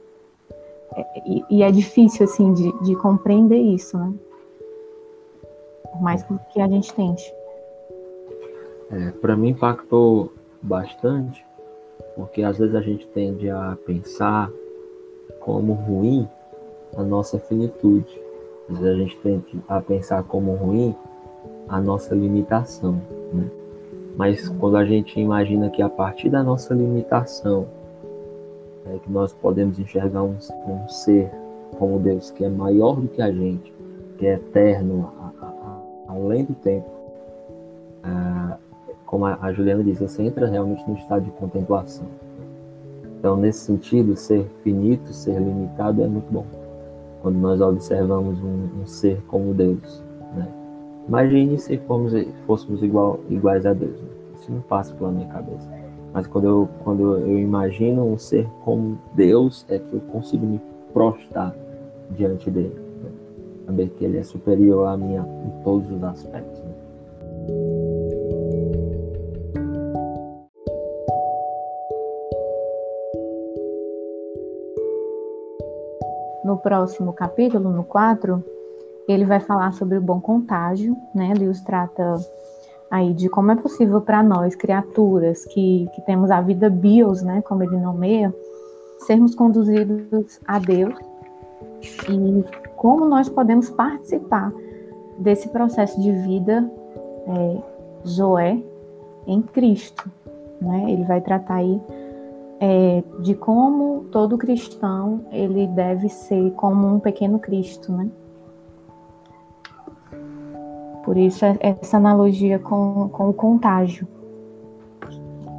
É, 0.96 1.30
e, 1.30 1.46
e, 1.50 1.64
é 1.64 1.72
difícil, 1.72 2.26
assim, 2.26 2.54
de, 2.54 2.72
de 2.84 2.96
compreender 2.96 3.60
isso, 3.60 3.98
né? 3.98 4.14
Por 5.98 6.04
mais 6.04 6.24
que 6.52 6.62
a 6.62 6.68
gente 6.68 6.94
tente. 6.94 7.34
É, 8.92 9.12
Para 9.20 9.36
mim 9.36 9.50
impactou 9.50 10.32
bastante, 10.62 11.44
porque 12.16 12.44
às 12.44 12.58
vezes 12.58 12.76
a 12.76 12.82
gente 12.82 13.08
tende 13.08 13.50
a 13.50 13.76
pensar 13.86 14.50
como 15.40 15.74
ruim 15.74 16.28
a 16.96 17.04
nossa 17.04 17.40
finitude. 17.40 18.22
Às 18.70 18.78
vezes 18.78 18.96
a 18.96 19.00
gente 19.00 19.18
tende 19.20 19.64
a 19.68 19.82
pensar 19.82 20.24
como 20.24 20.54
ruim 20.54 20.96
a 21.68 21.82
nossa 21.82 22.14
limitação. 22.14 23.02
Né? 23.34 23.50
Mas 24.16 24.48
quando 24.50 24.78
a 24.78 24.86
gente 24.86 25.20
imagina 25.20 25.70
que 25.70 25.82
a 25.82 25.90
partir 25.90 26.30
da 26.30 26.44
nossa 26.44 26.74
limitação 26.74 27.68
é 28.86 29.00
que 29.00 29.12
nós 29.12 29.34
podemos 29.34 29.80
enxergar 29.80 30.24
um, 30.24 30.38
um, 30.68 30.88
ser 30.88 31.30
como 31.78 32.00
Deus 32.00 32.32
que 32.32 32.46
é 32.46 32.50
maior 32.50 32.96
do 32.96 33.08
que 33.08 33.22
a 33.22 33.32
gente, 33.32 33.74
que 34.18 34.26
é 34.26 34.34
eterno, 34.34 35.12
além 36.18 36.44
do 36.46 36.54
tempo. 36.54 36.98
Como 39.06 39.26
a, 39.26 39.54
Juliana 39.54 39.84
disse, 39.84 40.02
você 40.06 40.22
entra 40.22 40.48
realmente 40.48 40.88
no 40.88 40.98
estado 40.98 41.24
de 41.24 41.32
contemplação. 41.32 42.06
Então, 43.18 43.38
nesse 43.38 43.60
sentido, 43.60 44.16
ser 44.18 44.46
finito, 44.64 45.14
ser 45.14 45.40
limitado 45.40 46.04
é 46.04 46.08
muito 46.08 46.32
bom. 46.32 46.46
Quando 47.22 47.38
nós 47.38 47.62
observamos 47.62 48.38
um, 48.44 48.82
um 48.82 48.86
ser 48.86 49.22
como 49.28 49.54
Deus, 49.54 50.04
né? 50.36 50.48
Imagine 51.08 51.58
se 51.58 51.78
formos, 51.78 52.12
fôssemos 52.46 52.84
igual, 52.84 53.22
iguais 53.30 53.66
a 53.66 53.74
Deus. 53.74 53.98
Né? 54.00 54.10
Isso 54.36 54.52
não 54.52 54.60
passa 54.62 54.94
pela 54.94 55.10
minha 55.10 55.28
cabeça. 55.28 55.68
Mas 56.14 56.28
quando 56.28 56.46
eu, 56.46 56.70
quando 56.84 57.18
eu 57.18 57.40
imagino 57.40 58.06
um 58.06 58.18
ser 58.18 58.46
como 58.64 59.00
Deus, 59.14 59.66
é 59.70 59.80
que 59.80 59.94
eu 59.94 60.02
consigo 60.12 60.46
me 60.46 60.60
prostrar 60.92 61.56
diante 62.12 62.52
dele. 62.52 62.87
Saber 63.68 63.90
que 63.90 64.06
ele 64.06 64.18
é 64.18 64.24
superior 64.24 64.88
a 64.88 64.96
mim 64.96 65.16
em 65.16 65.64
todos 65.64 65.92
os 65.92 66.02
aspectos. 66.02 66.64
Né? 66.64 66.72
No 76.46 76.56
próximo 76.58 77.12
capítulo, 77.12 77.70
no 77.70 77.84
4, 77.84 78.42
ele 79.06 79.26
vai 79.26 79.42
falar 79.42 79.74
sobre 79.74 79.98
o 79.98 80.02
bom 80.02 80.22
contágio, 80.22 80.96
né? 81.14 81.34
Lewis 81.38 81.60
trata 81.60 82.16
aí 82.90 83.14
de 83.14 83.28
como 83.28 83.52
é 83.52 83.56
possível 83.58 84.00
para 84.00 84.24
nós, 84.24 84.56
criaturas 84.56 85.44
que, 85.44 85.90
que 85.94 86.02
temos 86.04 86.32
a 86.32 86.40
vida 86.40 86.70
bios, 86.70 87.22
né, 87.22 87.42
como 87.42 87.64
ele 87.64 87.76
nomeia, 87.76 88.34
sermos 89.00 89.36
conduzidos 89.36 90.40
a 90.48 90.58
Deus 90.58 90.98
e 92.10 92.46
como 92.78 93.06
nós 93.06 93.28
podemos 93.28 93.70
participar 93.70 94.54
desse 95.18 95.50
processo 95.50 96.00
de 96.00 96.12
vida 96.12 96.72
é, 97.28 97.58
Zoé 98.08 98.64
em 99.26 99.42
Cristo. 99.42 100.10
Né? 100.62 100.92
Ele 100.92 101.04
vai 101.04 101.20
tratar 101.20 101.56
aí 101.56 101.82
é, 102.60 103.04
de 103.20 103.36
como 103.36 104.06
todo 104.12 104.38
cristão 104.38 105.26
ele 105.32 105.68
deve 105.68 106.08
ser 106.08 106.52
como 106.52 106.88
um 106.88 107.00
pequeno 107.00 107.40
Cristo, 107.40 107.92
né? 107.92 108.10
Por 111.04 111.16
isso, 111.18 111.46
é, 111.46 111.58
essa 111.62 111.98
analogia 111.98 112.60
com, 112.60 113.10
com 113.10 113.30
o 113.30 113.34
contágio. 113.34 114.08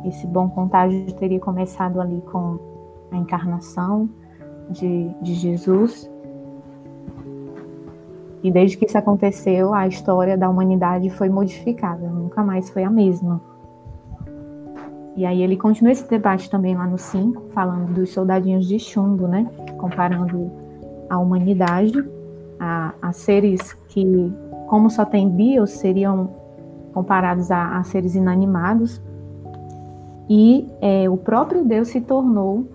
Esse 0.05 0.27
bom 0.27 0.49
contágio 0.49 1.11
teria 1.15 1.41
começado 1.41 2.01
ali 2.01 2.21
com 2.31 2.59
a 3.11 3.17
encarnação 3.17 4.09
de, 4.71 5.09
de 5.23 5.35
Jesus. 5.35 6.11
E 8.43 8.51
desde 8.51 8.77
que 8.77 8.87
isso 8.87 8.97
aconteceu, 8.97 9.75
a 9.75 9.87
história 9.87 10.37
da 10.37 10.49
humanidade 10.49 11.11
foi 11.11 11.29
modificada, 11.29 12.09
nunca 12.09 12.43
mais 12.43 12.71
foi 12.71 12.85
a 12.85 12.91
mesma. 12.91 13.41
E 15.17 15.27
aí 15.27 15.43
ele 15.43 15.57
continua 15.57 15.91
esse 15.91 16.09
debate 16.09 16.49
também 16.49 16.77
lá 16.77 16.87
no 16.87 16.97
5, 16.97 17.51
falando 17.51 17.93
dos 17.93 18.13
soldadinhos 18.13 18.67
de 18.67 18.79
chumbo, 18.79 19.27
né? 19.27 19.51
Comparando 19.77 20.51
a 21.11 21.19
humanidade 21.19 21.93
a, 22.61 22.95
a 23.03 23.13
seres 23.13 23.73
que 23.89 24.33
como 24.69 24.91
só 24.91 25.05
tem 25.05 25.29
bios, 25.29 25.71
seriam 25.71 26.31
comparados 26.93 27.51
a, 27.51 27.79
a 27.79 27.83
seres 27.85 28.15
inanimados. 28.15 29.01
E 30.29 30.69
é, 30.81 31.09
o 31.09 31.17
próprio 31.17 31.65
Deus 31.65 31.89
se 31.89 32.01
tornou 32.01 32.67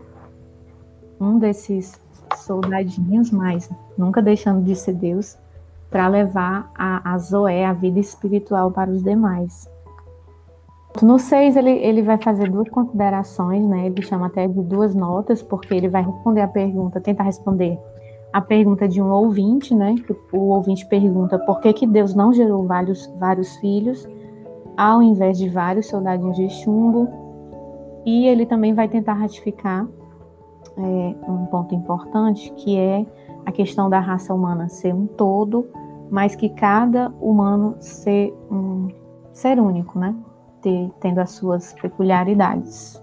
um 1.20 1.38
desses 1.38 2.01
soldadinhos, 2.38 3.32
mas 3.32 3.70
nunca 3.98 4.22
deixando 4.22 4.63
de 4.63 4.75
ser 4.75 4.93
Deus, 4.93 5.38
para 5.94 6.08
levar 6.08 6.72
a, 6.76 7.14
a 7.14 7.18
Zoé, 7.20 7.64
a 7.64 7.72
vida 7.72 8.00
espiritual 8.00 8.72
para 8.72 8.90
os 8.90 9.04
demais. 9.04 9.70
No 11.04 11.20
6, 11.20 11.56
ele, 11.56 11.70
ele 11.70 12.02
vai 12.02 12.18
fazer 12.18 12.50
duas 12.50 12.68
considerações, 12.68 13.64
né? 13.64 13.86
Ele 13.86 14.02
chama 14.02 14.26
até 14.26 14.48
de 14.48 14.60
duas 14.64 14.96
notas, 14.96 15.44
porque 15.44 15.72
ele 15.72 15.88
vai 15.88 16.04
responder 16.04 16.42
a 16.42 16.48
pergunta, 16.48 17.00
tentar 17.00 17.24
responder 17.24 17.80
a 18.32 18.42
pergunta 18.42 18.88
de 18.88 19.00
um 19.04 19.12
ouvinte, 19.12 19.76
né? 19.76 19.94
Que 19.94 20.16
o 20.36 20.50
ouvinte 20.50 20.84
pergunta 20.88 21.38
por 21.38 21.60
que, 21.62 21.72
que 21.74 21.86
Deus 21.86 22.16
não 22.16 22.34
gerou 22.34 22.66
vários, 22.66 23.06
vários 23.20 23.56
filhos, 23.58 24.08
ao 24.76 25.04
invés 25.04 25.38
de 25.38 25.48
vários 25.48 25.90
soldadinhos 25.90 26.36
de 26.36 26.50
chumbo. 26.50 27.08
E 28.04 28.26
ele 28.26 28.48
também 28.48 28.74
vai 28.74 28.88
tentar 28.88 29.14
ratificar 29.14 29.88
é, 30.76 31.16
um 31.28 31.46
ponto 31.46 31.76
importante, 31.76 32.52
que 32.54 32.80
é 32.80 33.06
a 33.46 33.52
questão 33.52 33.92
da 33.92 34.00
raça 34.00 34.34
humana 34.34 34.68
ser 34.70 34.94
um 34.94 35.06
todo, 35.06 35.68
mas 36.13 36.36
que 36.36 36.48
cada 36.48 37.10
humano 37.20 37.75
ser 37.79 38.32
um 38.51 38.88
ser 39.34 39.60
único, 39.60 39.98
né? 39.98 40.15
Ter, 40.62 40.91
tendo 41.00 41.17
as 41.17 41.32
suas 41.32 41.74
peculiaridades. 41.74 43.01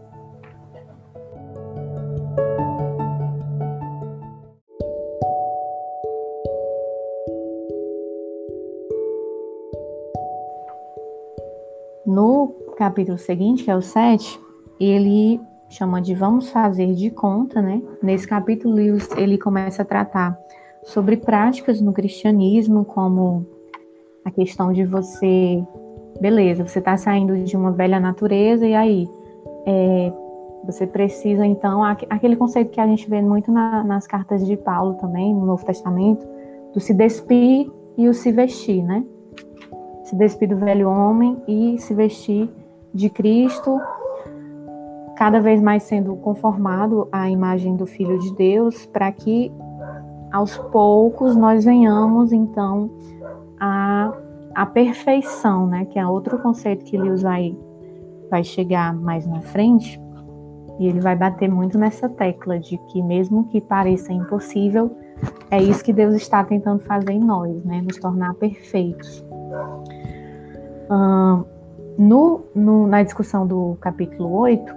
No 12.07 12.55
capítulo 12.77 13.19
seguinte, 13.19 13.65
que 13.65 13.73
é 13.73 13.77
o 13.77 13.83
7, 13.83 14.41
ele 14.79 15.41
chama 15.69 16.01
de 16.01 16.15
Vamos 16.15 16.49
Fazer 16.51 16.95
de 16.95 17.11
Conta, 17.11 17.61
né? 17.61 17.83
Nesse 18.01 18.29
capítulo, 18.29 18.79
ele 19.17 19.37
começa 19.37 19.83
a 19.83 19.85
tratar 19.85 20.39
sobre 20.85 21.17
práticas 21.17 21.81
no 21.81 21.93
cristianismo, 21.93 22.85
como 22.85 23.47
a 24.25 24.31
questão 24.31 24.73
de 24.73 24.85
você, 24.85 25.63
beleza, 26.21 26.67
você 26.67 26.79
está 26.79 26.97
saindo 26.97 27.37
de 27.45 27.57
uma 27.57 27.73
velha 27.73 28.01
natureza, 28.01 28.67
e 28.67 28.75
aí 28.75 29.09
é, 29.67 30.13
você 30.65 30.87
precisa, 30.87 31.47
então, 31.47 31.83
aquele 31.83 32.37
conceito 32.37 32.71
que 32.71 32.81
a 32.81 32.87
gente 32.87 33.09
vê 33.09 33.23
muito 33.23 33.51
na, 33.51 33.83
nas 33.83 34.07
cartas 34.07 34.47
de 34.47 34.57
Paulo 34.57 34.95
também, 34.95 35.35
no 35.35 35.47
Novo 35.47 35.65
Testamento, 35.65 36.27
do 36.73 36.81
se 36.81 36.95
despir 36.95 37.71
e 37.97 38.09
o 38.09 38.15
se 38.15 38.31
vestir, 38.31 38.83
né? 38.83 39.05
Se 40.05 40.17
despir 40.17 40.49
do 40.49 40.57
velho 40.57 40.89
homem 40.89 41.37
e 41.47 41.79
se 41.79 41.95
vestir 41.95 42.49
de 42.93 43.09
Cristo 43.09 43.79
cada 45.17 45.39
vez 45.39 45.61
mais 45.61 45.83
sendo 45.83 46.17
conformado 46.17 47.07
à 47.13 47.29
imagem 47.29 47.77
do 47.77 47.87
Filho 47.87 48.19
de 48.19 48.35
Deus, 48.35 48.87
para 48.87 49.13
que 49.13 49.53
aos 50.33 50.57
poucos 50.57 51.37
nós 51.37 51.65
venhamos 51.65 52.33
então 52.33 52.91
à, 53.59 54.13
à 54.55 54.67
perfeição, 54.67 55.67
né? 55.67 55.85
Que 55.87 55.99
é 55.99 56.07
outro 56.07 56.39
conceito 56.39 56.85
que 56.85 56.97
Lewis 56.97 57.23
vai, 57.23 57.57
vai 58.31 58.45
chegar 58.45 58.95
mais 58.95 59.27
na 59.27 59.41
frente, 59.41 60.01
e 60.79 60.87
ele 60.87 61.01
vai 61.01 61.15
bater 61.15 61.49
muito 61.49 61.77
nessa 61.79 62.09
tecla 62.09 62.59
de 62.59 62.79
que 62.79 63.03
mesmo 63.03 63.45
que 63.45 63.61
pareça 63.61 64.13
impossível, 64.13 64.97
é 65.51 65.63
isso 65.63 65.85
que 65.85 65.93
Deus 65.93 66.15
está 66.15 66.43
tentando 66.43 66.81
fazer 66.81 67.13
em 67.13 67.21
nós, 67.21 67.63
né? 67.65 67.83
Nos 67.83 67.99
tornar 67.99 68.35
perfeitos. 68.35 69.25
no, 71.99 72.41
no, 72.55 72.87
na 72.87 73.03
discussão 73.03 73.47
do 73.47 73.77
capítulo 73.81 74.33
8, 74.39 74.75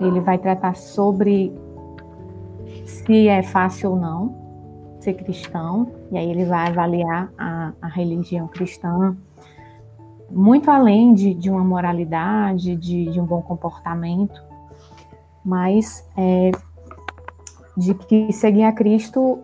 ele 0.00 0.20
vai 0.20 0.38
tratar 0.38 0.74
sobre 0.74 1.52
se 2.84 3.28
é 3.28 3.42
fácil 3.42 3.90
ou 3.90 3.96
não 3.96 4.43
ser 5.04 5.14
cristão, 5.14 5.92
e 6.10 6.18
aí 6.18 6.30
ele 6.30 6.44
vai 6.44 6.68
avaliar 6.68 7.30
a, 7.38 7.72
a 7.80 7.88
religião 7.88 8.48
cristã 8.48 9.16
muito 10.30 10.70
além 10.70 11.14
de, 11.14 11.34
de 11.34 11.50
uma 11.50 11.62
moralidade, 11.62 12.74
de, 12.74 13.10
de, 13.10 13.20
um 13.20 13.24
bom 13.24 13.42
comportamento, 13.42 14.42
mas 15.44 16.08
é, 16.16 16.50
de 17.76 17.94
que 17.94 18.32
seguir 18.32 18.64
a 18.64 18.72
Cristo 18.72 19.38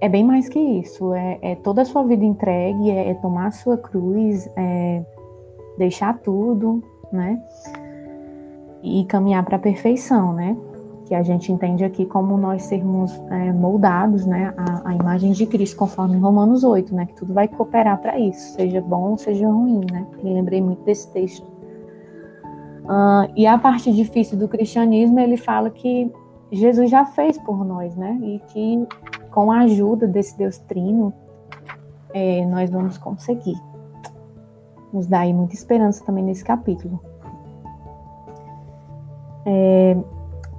é 0.00 0.08
bem 0.08 0.24
mais 0.24 0.48
que 0.48 0.58
isso, 0.58 1.12
é, 1.12 1.38
é 1.42 1.54
toda 1.56 1.82
a 1.82 1.84
sua 1.84 2.04
vida 2.04 2.24
entregue, 2.24 2.90
é, 2.90 3.10
é 3.10 3.14
tomar 3.14 3.48
a 3.48 3.50
sua 3.50 3.76
cruz, 3.76 4.48
é 4.56 5.04
deixar 5.76 6.18
tudo, 6.18 6.82
né? 7.12 7.38
e 8.82 9.04
caminhar 9.04 9.44
para 9.44 9.56
a 9.56 9.60
perfeição, 9.60 10.32
né? 10.32 10.56
Que 11.06 11.14
a 11.14 11.22
gente 11.22 11.52
entende 11.52 11.84
aqui 11.84 12.06
como 12.06 12.36
nós 12.36 12.62
sermos 12.62 13.12
é, 13.30 13.52
moldados, 13.52 14.24
né? 14.24 14.54
A, 14.84 14.94
imagem 14.94 15.32
de 15.32 15.46
Cristo, 15.46 15.76
conforme 15.76 16.16
Romanos 16.18 16.64
8, 16.64 16.94
né? 16.94 17.06
Que 17.06 17.14
tudo 17.14 17.34
vai 17.34 17.48
cooperar 17.48 18.00
para 18.00 18.18
isso, 18.18 18.54
seja 18.54 18.80
bom, 18.80 19.16
seja 19.16 19.48
ruim, 19.48 19.80
né? 19.90 20.06
Me 20.22 20.32
lembrei 20.32 20.60
muito 20.60 20.82
desse 20.84 21.10
texto. 21.12 21.46
Uh, 22.84 23.30
e 23.36 23.46
a 23.46 23.56
parte 23.58 23.92
difícil 23.92 24.36
do 24.38 24.48
cristianismo, 24.48 25.18
ele 25.20 25.36
fala 25.36 25.70
que 25.70 26.10
Jesus 26.50 26.90
já 26.90 27.04
fez 27.04 27.38
por 27.38 27.64
nós, 27.64 27.96
né? 27.96 28.18
E 28.22 28.38
que 28.48 28.86
com 29.30 29.50
a 29.50 29.60
ajuda 29.60 30.06
desse 30.06 30.36
Deus 30.36 30.58
Trino, 30.58 31.12
é, 32.12 32.44
nós 32.46 32.70
vamos 32.70 32.98
conseguir. 32.98 33.56
Nos 34.92 35.06
dá 35.06 35.20
aí 35.20 35.32
muita 35.32 35.54
esperança 35.54 36.04
também 36.04 36.22
nesse 36.22 36.44
capítulo. 36.44 37.00
É, 39.46 39.96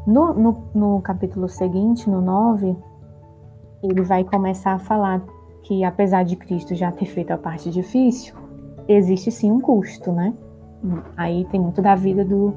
no, 0.05 0.33
no, 0.33 0.63
no 0.73 1.01
capítulo 1.01 1.47
seguinte, 1.47 2.09
no 2.09 2.21
9, 2.21 2.75
ele 3.81 4.01
vai 4.01 4.23
começar 4.23 4.73
a 4.73 4.79
falar 4.79 5.21
que, 5.63 5.83
apesar 5.83 6.23
de 6.23 6.35
Cristo 6.35 6.75
já 6.75 6.91
ter 6.91 7.05
feito 7.05 7.31
a 7.31 7.37
parte 7.37 7.69
difícil, 7.69 8.35
existe 8.87 9.31
sim 9.31 9.51
um 9.51 9.59
custo, 9.59 10.11
né? 10.11 10.33
Aí 11.15 11.45
tem 11.45 11.59
muito 11.59 11.81
da 11.81 11.95
vida 11.95 12.25
do 12.25 12.53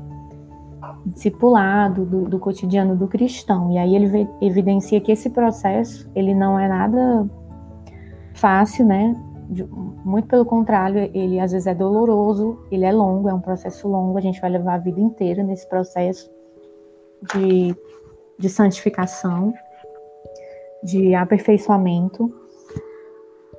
discipulado, 1.07 2.05
do, 2.05 2.29
do 2.29 2.39
cotidiano 2.39 2.97
do 2.97 3.07
cristão. 3.07 3.71
E 3.71 3.79
aí 3.79 3.95
ele 3.95 4.29
evidencia 4.41 5.01
que 5.01 5.13
esse 5.13 5.31
processo, 5.31 6.11
ele 6.15 6.35
não 6.35 6.59
é 6.59 6.69
nada 6.69 7.29
fácil, 8.35 8.87
né? 8.87 9.15
Muito 10.05 10.27
pelo 10.27 10.45
contrário, 10.45 11.09
ele 11.15 11.39
às 11.39 11.53
vezes 11.53 11.69
é 11.69 11.75
doloroso, 11.75 12.59
ele 12.73 12.85
é 12.85 12.91
longo, 12.91 13.29
é 13.29 13.35
um 13.35 13.41
processo 13.41 13.87
longo, 13.87 14.19
a 14.19 14.21
gente 14.21 14.41
vai 14.41 14.51
levar 14.51 14.75
a 14.75 14.79
vida 14.79 15.01
inteira 15.01 15.45
nesse 15.45 15.69
processo 15.69 16.29
de, 17.35 17.75
de 18.39 18.49
santificação, 18.49 19.53
de 20.83 21.15
aperfeiçoamento. 21.15 22.33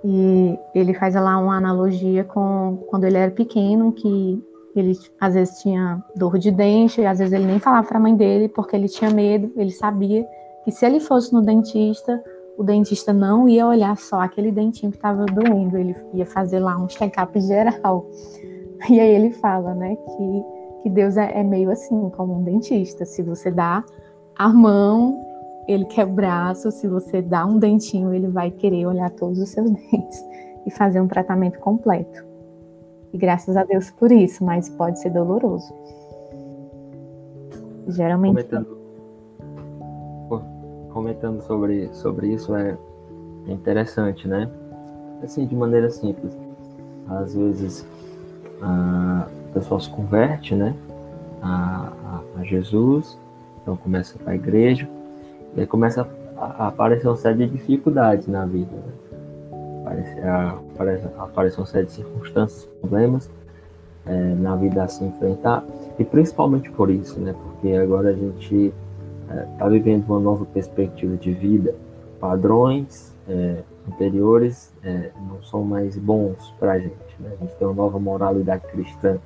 E 0.04 0.58
ele 0.74 0.94
faz 0.94 1.16
lá 1.16 1.38
uma 1.38 1.58
analogia 1.58 2.24
com 2.24 2.84
quando 2.88 3.06
ele 3.06 3.18
era 3.18 3.32
pequeno, 3.32 3.92
que 3.92 4.44
ele 4.76 4.94
às 5.20 5.34
vezes 5.34 5.60
tinha 5.60 6.04
dor 6.16 6.38
de 6.38 6.52
dente, 6.52 7.04
às 7.06 7.20
vezes 7.20 7.34
ele 7.34 7.46
nem 7.46 7.60
falava 7.60 7.88
para 7.88 7.98
a 7.98 8.02
mãe 8.02 8.16
dele 8.16 8.48
porque 8.48 8.76
ele 8.76 8.88
tinha 8.88 9.10
medo, 9.10 9.52
ele 9.56 9.72
sabia 9.72 10.26
que 10.64 10.72
se 10.72 10.86
ele 10.86 11.00
fosse 11.00 11.34
no 11.34 11.42
dentista, 11.42 12.24
o 12.58 12.64
dentista 12.64 13.14
não 13.14 13.48
ia 13.48 13.66
olhar 13.66 13.96
só 13.98 14.22
aquele 14.22 14.52
dentinho 14.52 14.92
que 14.92 14.98
estava 14.98 15.26
doendo, 15.26 15.78
ele 15.78 15.96
ia 16.14 16.26
fazer 16.26 16.60
lá 16.60 16.78
um 16.78 16.88
check-up 16.88 17.40
geral. 17.40 18.06
E 18.92 19.00
aí 19.00 19.10
ele 19.10 19.32
fala, 19.32 19.74
né, 19.74 19.96
que, 19.96 20.44
que 20.82 20.90
Deus 20.90 21.18
é, 21.18 21.40
é, 21.40 21.44
meio 21.44 21.72
assim, 21.72 22.10
como 22.12 22.40
um 22.40 22.44
dentista. 22.44 23.06
Se 23.06 23.22
você 23.22 23.52
dá 23.52 23.84
a 24.38 24.50
mão, 24.50 25.24
ele 25.68 25.86
quer 25.86 26.06
o 26.06 26.10
braço, 26.10 26.72
se 26.72 26.88
você 26.88 27.22
dá 27.22 27.46
um 27.46 27.58
dentinho, 27.58 28.14
ele 28.14 28.28
vai 28.28 28.52
querer 28.52 28.86
olhar 28.86 29.10
todos 29.12 29.40
os 29.40 29.50
seus 29.50 29.70
dentes 29.92 30.26
e 30.66 30.72
fazer 30.72 31.02
um 31.02 31.08
tratamento 31.08 31.60
completo. 31.60 32.26
E 33.14 33.18
graças 33.18 33.56
a 33.56 33.64
Deus 33.64 33.90
por 33.92 34.12
isso, 34.12 34.44
mas 34.44 34.70
pode 34.70 35.00
ser 35.00 35.10
doloroso. 35.10 35.74
Geralmente. 37.88 38.34
Comentando 38.34 38.78
comentando 40.98 41.42
sobre, 41.44 41.94
sobre 41.94 42.34
isso 42.34 42.56
é, 42.56 42.76
é 43.48 43.52
interessante, 43.52 44.28
né? 44.28 44.50
Assim, 45.22 45.46
de 45.46 45.56
maneira 45.56 45.92
simples. 45.92 46.36
Às 47.08 47.36
vezes 47.36 47.86
a 49.50 49.54
pessoa 49.54 49.80
se 49.80 49.90
converte, 49.90 50.56
né? 50.56 50.76
A, 51.42 51.92
a, 52.38 52.40
a 52.42 52.44
Jesus, 52.44 53.18
então 53.62 53.76
começa 53.78 54.18
para 54.18 54.34
a 54.34 54.36
igreja, 54.36 54.88
e 55.56 55.62
aí 55.62 55.68
começa 55.68 56.08
a, 56.38 56.46
a, 56.46 56.68
aparecer 56.68 57.08
uma 57.08 57.16
série 57.16 57.38
de 57.38 57.48
dificuldades 57.48 58.28
na 58.28 58.46
vida. 58.46 58.72
Né? 58.72 58.94
Aparece, 60.74 61.08
aparece, 61.18 61.58
uma 61.58 61.66
série 61.66 61.86
de 61.86 61.94
circunstâncias, 61.94 62.66
problemas 62.82 63.30
é, 64.06 64.36
na 64.36 64.56
vida 64.56 64.84
a 64.84 64.88
se 64.88 65.04
enfrentar, 65.04 65.64
e 65.98 66.04
principalmente 66.04 66.70
por 66.72 66.90
isso, 66.90 67.20
né? 67.20 67.34
Porque 67.34 67.74
agora 67.74 68.10
a 68.10 68.14
gente 68.14 68.74
está 69.54 69.66
é, 69.66 69.70
vivendo 69.70 70.06
uma 70.08 70.20
nova 70.20 70.46
perspectiva 70.46 71.16
de 71.16 71.32
vida, 71.34 71.76
padrões 72.20 73.14
é, 73.28 73.64
anteriores 73.88 74.74
é, 74.84 75.12
não 75.28 75.42
são 75.44 75.64
mais 75.64 75.98
bons 75.98 76.54
para 76.60 76.74
a 76.74 76.80
gente. 76.80 77.16
Né? 77.20 77.32
A 77.34 77.44
gente 77.44 77.56
tem 77.56 77.68
uma 77.68 77.74
nova 77.74 78.00
moralidade 78.00 78.64
cristã, 78.68 79.18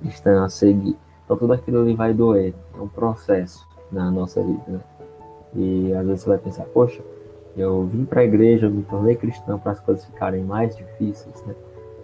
cristã 0.00 0.44
a 0.44 0.48
seguir. 0.48 0.96
Então 1.24 1.36
tudo 1.36 1.52
aquilo 1.52 1.80
ali 1.80 1.94
vai 1.94 2.14
doer, 2.14 2.54
é 2.76 2.80
um 2.80 2.88
processo 2.88 3.66
na 3.90 4.10
nossa 4.10 4.42
vida. 4.42 4.62
Né? 4.68 4.80
E 5.54 5.92
às 5.94 6.06
vezes 6.06 6.22
você 6.22 6.28
vai 6.28 6.38
pensar, 6.38 6.64
poxa, 6.64 7.02
Eu 7.56 7.86
vim 7.86 8.04
para 8.04 8.20
a 8.20 8.24
igreja, 8.24 8.68
me 8.68 8.82
tornei 8.82 9.16
cristão 9.16 9.58
para 9.58 9.72
as 9.72 9.80
coisas 9.80 10.04
ficarem 10.04 10.44
mais 10.44 10.76
difíceis, 10.76 11.42
né? 11.46 11.54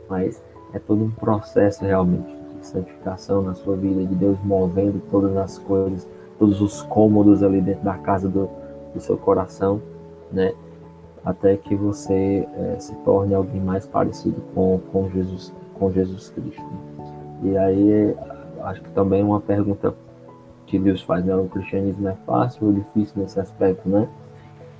Mas 0.09 0.42
é 0.72 0.78
todo 0.78 1.05
um 1.05 1.11
processo 1.11 1.85
realmente 1.85 2.35
de 2.59 2.66
santificação 2.66 3.42
na 3.42 3.52
sua 3.55 3.76
vida, 3.76 4.02
de 4.07 4.14
Deus 4.14 4.38
movendo 4.42 5.02
todas 5.11 5.37
as 5.37 5.59
coisas, 5.59 6.09
todos 6.38 6.62
os 6.62 6.81
cômodos 6.83 7.42
ali 7.42 7.61
dentro 7.61 7.85
da 7.85 7.98
casa 7.98 8.31
do, 8.31 8.48
do 8.94 9.00
seu 9.00 9.18
coração, 9.18 9.83
né? 10.33 10.55
Até 11.22 11.55
que 11.57 11.74
você 11.76 12.48
é, 12.57 12.76
se 12.81 12.94
torne 13.05 13.35
alguém 13.35 13.61
mais 13.61 13.87
parecido 13.87 14.40
com, 14.55 14.81
com 14.90 15.11
Jesus, 15.11 15.52
com 15.78 15.92
Jesus 15.92 16.31
Cristo. 16.31 16.64
E 17.42 17.57
aí 17.57 18.16
acho 18.62 18.81
que 18.81 18.90
também 18.90 19.22
uma 19.22 19.40
pergunta 19.40 19.94
que 20.66 20.78
Deus 20.78 21.02
faz, 21.02 21.24
né? 21.24 21.35
O 21.35 21.48
cristianismo 21.48 22.09
é 22.09 22.16
fácil 22.26 22.68
ou 22.68 22.72
difícil 22.72 23.20
nesse 23.20 23.38
aspecto, 23.38 23.88
né? 23.88 24.09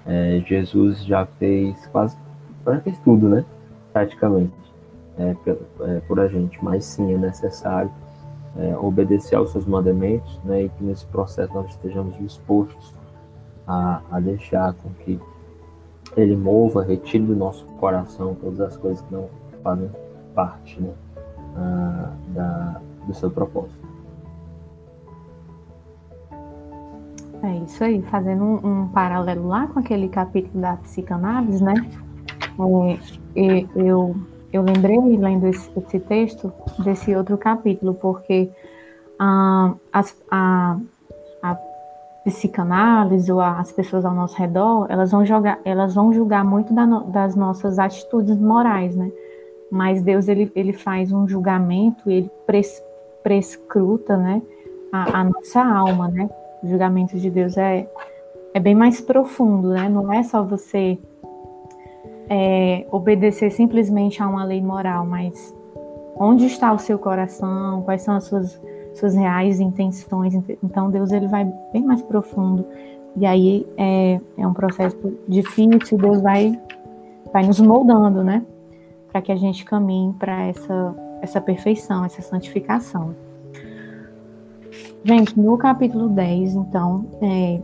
É, 0.07 0.42
Jesus 0.46 1.05
já 1.05 1.27
fez 1.27 1.87
quase, 1.87 2.16
já 2.64 2.81
fez 2.81 2.98
tudo, 3.01 3.29
né? 3.29 3.44
Praticamente, 3.92 4.53
é, 5.18 5.37
é, 5.81 6.01
por 6.09 6.18
a 6.18 6.29
gente, 6.29 6.62
mas 6.64 6.85
sim 6.85 7.12
é 7.12 7.18
necessário 7.18 7.90
é, 8.57 8.77
obedecer 8.77 9.37
aos 9.37 9.53
seus 9.53 9.66
mandamentos, 9.66 10.40
né? 10.44 10.62
E 10.62 10.68
que 10.68 10.85
nesse 10.85 11.07
processo 11.07 11.53
nós 11.53 11.68
estejamos 11.70 12.16
dispostos 12.16 12.94
a, 13.66 14.01
a 14.11 14.20
deixar 14.20 14.72
com 14.75 14.90
que 15.05 15.20
Ele 16.16 16.37
mova, 16.37 16.83
retire 16.83 17.25
do 17.25 17.37
nosso 17.37 17.64
coração 17.79 18.35
todas 18.35 18.61
as 18.61 18.77
coisas 18.77 19.01
que 19.03 19.12
não 19.12 19.29
fazem 19.62 19.90
parte, 20.35 20.81
né? 20.81 20.92
Ah, 21.57 22.12
da, 22.29 22.81
do 23.07 23.15
seu 23.15 23.31
propósito. 23.31 23.83
É 27.43 27.57
isso 27.57 27.83
aí, 27.83 28.01
fazendo 28.03 28.45
um, 28.45 28.83
um, 28.83 28.88
paralelo 28.88 29.49
lá 29.49 29.67
com 29.67 29.81
aquele 29.81 30.09
capítulo 30.09 30.61
da 30.61 30.77
psicanálise, 30.77 31.62
né? 31.62 31.75
É, 33.35 33.67
eu, 33.75 34.15
eu 34.53 34.62
lembrei, 34.62 34.99
lendo 34.99 35.49
esse, 35.49 35.71
esse, 35.77 35.99
texto, 35.99 36.53
desse 36.79 37.15
outro 37.17 37.37
capítulo, 37.37 37.95
porque 37.95 38.49
a, 39.19 39.75
a, 40.31 40.77
a 41.43 41.59
psicanálise 42.25 43.33
ou 43.33 43.41
as 43.41 43.73
pessoas 43.73 44.05
ao 44.05 44.15
nosso 44.15 44.37
redor, 44.37 44.87
elas 44.88 45.11
vão, 45.11 45.27
jogar, 45.27 45.59
elas 45.65 45.95
vão 45.95 46.12
julgar 46.12 46.45
muito 46.45 46.73
da, 46.73 46.87
das 46.87 47.35
nossas 47.35 47.79
atitudes 47.79 48.38
morais, 48.38 48.95
né? 48.95 49.11
Mas 49.73 50.03
Deus, 50.03 50.29
ele, 50.29 50.53
ele 50.55 50.75
faz 50.75 51.11
um 51.11 51.27
julgamento, 51.27 52.11
ele 52.11 52.31
pres, 52.47 52.85
prescruta, 53.23 54.19
né? 54.19 54.43
A, 54.93 55.21
a 55.21 55.25
nossa 55.25 55.65
alma, 55.65 56.09
né? 56.09 56.29
O 56.63 56.69
julgamento 56.69 57.19
de 57.19 57.31
Deus 57.31 57.57
é, 57.57 57.89
é 58.53 58.61
bem 58.61 58.75
mais 58.75 59.01
profundo, 59.01 59.71
né? 59.71 59.89
Não 59.89 60.13
é 60.13 60.23
só 60.25 60.43
você 60.43 60.99
é, 62.29 62.87
obedecer 62.91 63.51
simplesmente 63.51 64.23
a 64.23 64.29
uma 64.29 64.45
lei 64.45 64.61
moral, 64.61 65.07
mas 65.07 65.55
onde 66.17 66.45
está 66.45 66.71
o 66.71 66.79
seu 66.79 66.99
coração, 66.99 67.81
quais 67.81 68.03
são 68.03 68.17
as 68.17 68.25
suas, 68.25 68.61
suas 68.93 69.15
reais 69.15 69.59
intenções. 69.59 70.35
Então 70.63 70.91
Deus 70.91 71.13
ele 71.13 71.29
vai 71.29 71.51
bem 71.73 71.83
mais 71.83 72.03
profundo. 72.03 72.67
E 73.17 73.25
aí 73.25 73.67
é, 73.79 74.21
é 74.37 74.47
um 74.47 74.53
processo 74.53 74.99
difícil, 75.27 75.97
Deus 75.97 76.21
vai, 76.21 76.61
vai 77.33 77.47
nos 77.47 77.59
moldando, 77.59 78.23
né? 78.23 78.45
Para 79.12 79.22
que 79.22 79.31
a 79.31 79.37
gente 79.37 79.64
caminhe 79.64 80.12
para 80.14 80.46
essa, 80.46 80.96
essa 81.20 81.40
perfeição, 81.40 82.05
essa 82.05 82.22
santificação. 82.22 83.14
Gente, 85.05 85.38
no 85.38 85.59
capítulo 85.59 86.09
10, 86.09 86.55
então, 86.55 87.05
é, 87.20 87.61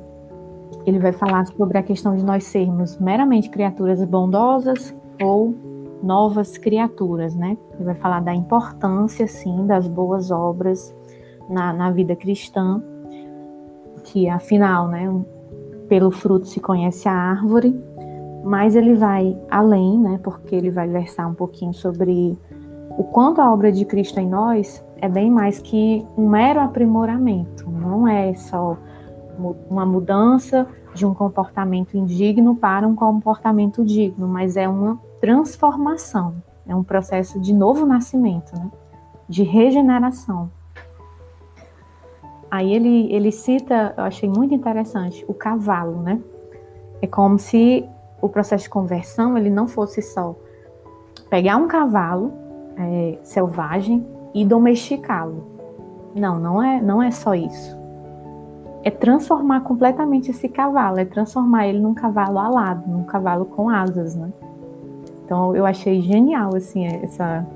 ele 0.84 0.98
vai 0.98 1.12
falar 1.12 1.46
sobre 1.46 1.78
a 1.78 1.82
questão 1.82 2.14
de 2.14 2.24
nós 2.24 2.44
sermos 2.44 2.98
meramente 2.98 3.48
criaturas 3.48 4.04
bondosas 4.04 4.94
ou 5.22 5.54
novas 6.02 6.56
criaturas, 6.58 7.34
né? 7.34 7.56
Ele 7.74 7.84
vai 7.84 7.94
falar 7.94 8.20
da 8.20 8.34
importância, 8.34 9.26
sim, 9.26 9.66
das 9.66 9.88
boas 9.88 10.30
obras 10.30 10.94
na, 11.48 11.72
na 11.72 11.90
vida 11.90 12.14
cristã, 12.14 12.82
que 14.04 14.28
afinal, 14.28 14.88
né, 14.88 15.08
pelo 15.88 16.10
fruto 16.10 16.46
se 16.46 16.60
conhece 16.60 17.08
a 17.08 17.12
árvore, 17.12 17.74
mas 18.48 18.74
ele 18.74 18.94
vai 18.94 19.38
além, 19.50 19.98
né, 19.98 20.18
porque 20.24 20.56
ele 20.56 20.70
vai 20.70 20.88
versar 20.88 21.28
um 21.28 21.34
pouquinho 21.34 21.74
sobre 21.74 22.34
o 22.96 23.04
quanto 23.04 23.42
a 23.42 23.52
obra 23.52 23.70
de 23.70 23.84
Cristo 23.84 24.18
em 24.18 24.26
nós 24.26 24.82
é 24.96 25.06
bem 25.06 25.30
mais 25.30 25.58
que 25.58 26.02
um 26.16 26.30
mero 26.30 26.58
aprimoramento, 26.60 27.70
não 27.70 28.08
é 28.08 28.32
só 28.32 28.78
uma 29.68 29.84
mudança 29.84 30.66
de 30.94 31.04
um 31.04 31.12
comportamento 31.12 31.94
indigno 31.94 32.56
para 32.56 32.88
um 32.88 32.94
comportamento 32.94 33.84
digno, 33.84 34.26
mas 34.26 34.56
é 34.56 34.66
uma 34.66 34.98
transformação, 35.20 36.36
é 36.66 36.74
um 36.74 36.82
processo 36.82 37.38
de 37.38 37.52
novo 37.52 37.84
nascimento, 37.84 38.58
né? 38.58 38.70
de 39.28 39.42
regeneração. 39.42 40.50
Aí 42.50 42.72
ele, 42.72 43.12
ele 43.12 43.30
cita, 43.30 43.92
eu 43.94 44.04
achei 44.04 44.26
muito 44.26 44.54
interessante, 44.54 45.22
o 45.28 45.34
cavalo, 45.34 46.00
né? 46.00 46.18
É 47.02 47.06
como 47.06 47.38
se 47.38 47.86
o 48.20 48.28
processo 48.28 48.64
de 48.64 48.70
conversão 48.70 49.36
ele 49.36 49.50
não 49.50 49.66
fosse 49.66 50.02
só 50.02 50.34
pegar 51.30 51.56
um 51.56 51.68
cavalo 51.68 52.32
é, 52.76 53.18
selvagem 53.22 54.06
e 54.34 54.44
domesticá-lo. 54.44 55.44
Não, 56.14 56.38
não 56.38 56.62
é, 56.62 56.80
não 56.80 57.02
é 57.02 57.10
só 57.10 57.34
isso. 57.34 57.76
É 58.82 58.90
transformar 58.90 59.60
completamente 59.60 60.30
esse 60.30 60.48
cavalo, 60.48 60.98
é 60.98 61.04
transformar 61.04 61.66
ele 61.66 61.80
num 61.80 61.94
cavalo 61.94 62.38
alado, 62.38 62.88
num 62.88 63.04
cavalo 63.04 63.44
com 63.44 63.68
asas, 63.68 64.14
né? 64.14 64.32
Então 65.24 65.54
eu 65.54 65.66
achei 65.66 66.00
genial 66.00 66.56
assim 66.56 66.86
essa 66.86 67.46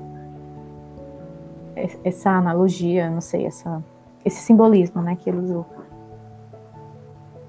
essa 2.03 2.29
analogia, 2.29 3.09
não 3.09 3.21
sei, 3.21 3.47
essa 3.47 3.83
esse 4.23 4.41
simbolismo, 4.41 5.01
né, 5.01 5.15
que 5.15 5.29
ele 5.29 5.39
usou. 5.39 5.65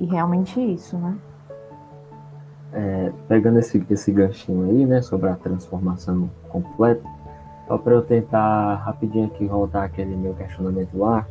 E 0.01 0.07
realmente 0.07 0.61
isso, 0.61 0.97
né? 0.99 1.17
É, 2.75 3.13
pegando 3.29 3.61
esse, 3.61 3.85
esse 3.89 4.11
ganchinho 4.11 4.69
aí, 4.69 4.85
né, 4.85 5.01
sobre 5.01 5.29
a 5.29 5.37
transformação 5.37 6.29
completa, 6.49 7.09
só 7.69 7.79
para 7.79 7.95
eu 7.95 8.03
tentar 8.03 8.75
rapidinho 8.77 9.27
aqui 9.27 9.47
voltar 9.47 9.85
aquele 9.85 10.17
meu 10.17 10.35
questionamento 10.35 10.99
lá, 10.99 11.27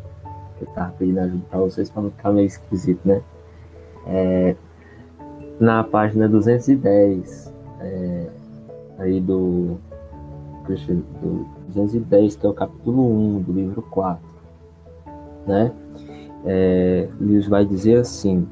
que 0.57 0.63
eu 0.63 0.69
estava 0.69 0.91
pedindo 0.93 1.19
ajuda 1.19 1.43
para 1.49 1.59
vocês 1.59 1.89
para 1.89 2.01
não 2.01 2.11
ficar 2.11 2.31
meio 2.31 2.47
esquisito, 2.47 3.01
né? 3.05 3.21
É, 4.07 4.55
na 5.59 5.83
página 5.83 6.27
210, 6.27 7.53
é, 7.81 8.29
aí 8.99 9.19
do, 9.19 9.77
do 10.65 11.45
210, 11.67 12.35
que 12.35 12.45
é 12.45 12.49
o 12.49 12.53
capítulo 12.53 13.37
1 13.37 13.41
do 13.41 13.51
livro 13.51 13.81
4, 13.83 14.23
né? 15.45 15.71
É, 16.45 17.07
Lewis 17.19 17.47
vai 17.47 17.65
dizer 17.65 17.99
assim: 17.99 18.47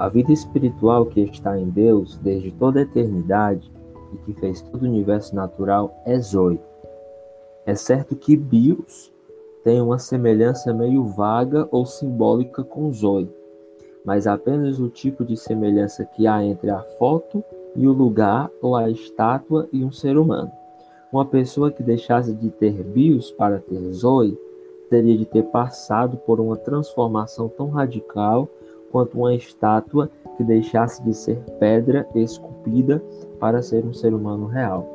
a 0.00 0.08
vida 0.08 0.32
espiritual 0.32 1.04
que 1.04 1.20
está 1.20 1.58
em 1.58 1.68
Deus 1.68 2.16
desde 2.22 2.50
toda 2.52 2.78
a 2.78 2.84
eternidade 2.84 3.70
e 4.14 4.16
que 4.16 4.32
fez 4.32 4.62
todo 4.62 4.82
o 4.82 4.86
universo 4.86 5.36
natural 5.36 5.94
é 6.06 6.18
Zoe. 6.18 6.58
É 7.66 7.74
certo 7.74 8.16
que 8.16 8.34
Bios 8.34 9.12
tem 9.62 9.78
uma 9.78 9.98
semelhança 9.98 10.72
meio 10.72 11.04
vaga 11.04 11.68
ou 11.70 11.84
simbólica 11.84 12.64
com 12.64 12.90
Zoe, 12.90 13.30
mas 14.02 14.26
apenas 14.26 14.80
o 14.80 14.88
tipo 14.88 15.22
de 15.22 15.36
semelhança 15.36 16.02
que 16.06 16.26
há 16.26 16.42
entre 16.42 16.70
a 16.70 16.80
foto 16.80 17.44
e 17.76 17.86
o 17.86 17.92
lugar 17.92 18.50
ou 18.62 18.74
a 18.74 18.88
estátua 18.88 19.68
e 19.70 19.84
um 19.84 19.92
ser 19.92 20.16
humano. 20.16 20.50
Uma 21.12 21.26
pessoa 21.26 21.70
que 21.70 21.82
deixasse 21.82 22.32
de 22.32 22.48
ter 22.48 22.82
Bios 22.82 23.30
para 23.32 23.58
ter 23.58 23.92
Zoe 23.92 24.34
teria 24.88 25.18
de 25.18 25.26
ter 25.26 25.42
passado 25.42 26.16
por 26.16 26.40
uma 26.40 26.56
transformação 26.56 27.50
tão 27.50 27.68
radical 27.68 28.48
quanto 28.90 29.18
uma 29.18 29.34
estátua 29.34 30.10
que 30.36 30.44
deixasse 30.44 31.02
de 31.02 31.14
ser 31.14 31.36
pedra 31.58 32.06
esculpida 32.14 33.02
para 33.38 33.62
ser 33.62 33.84
um 33.84 33.92
ser 33.92 34.14
humano 34.14 34.46
real. 34.46 34.86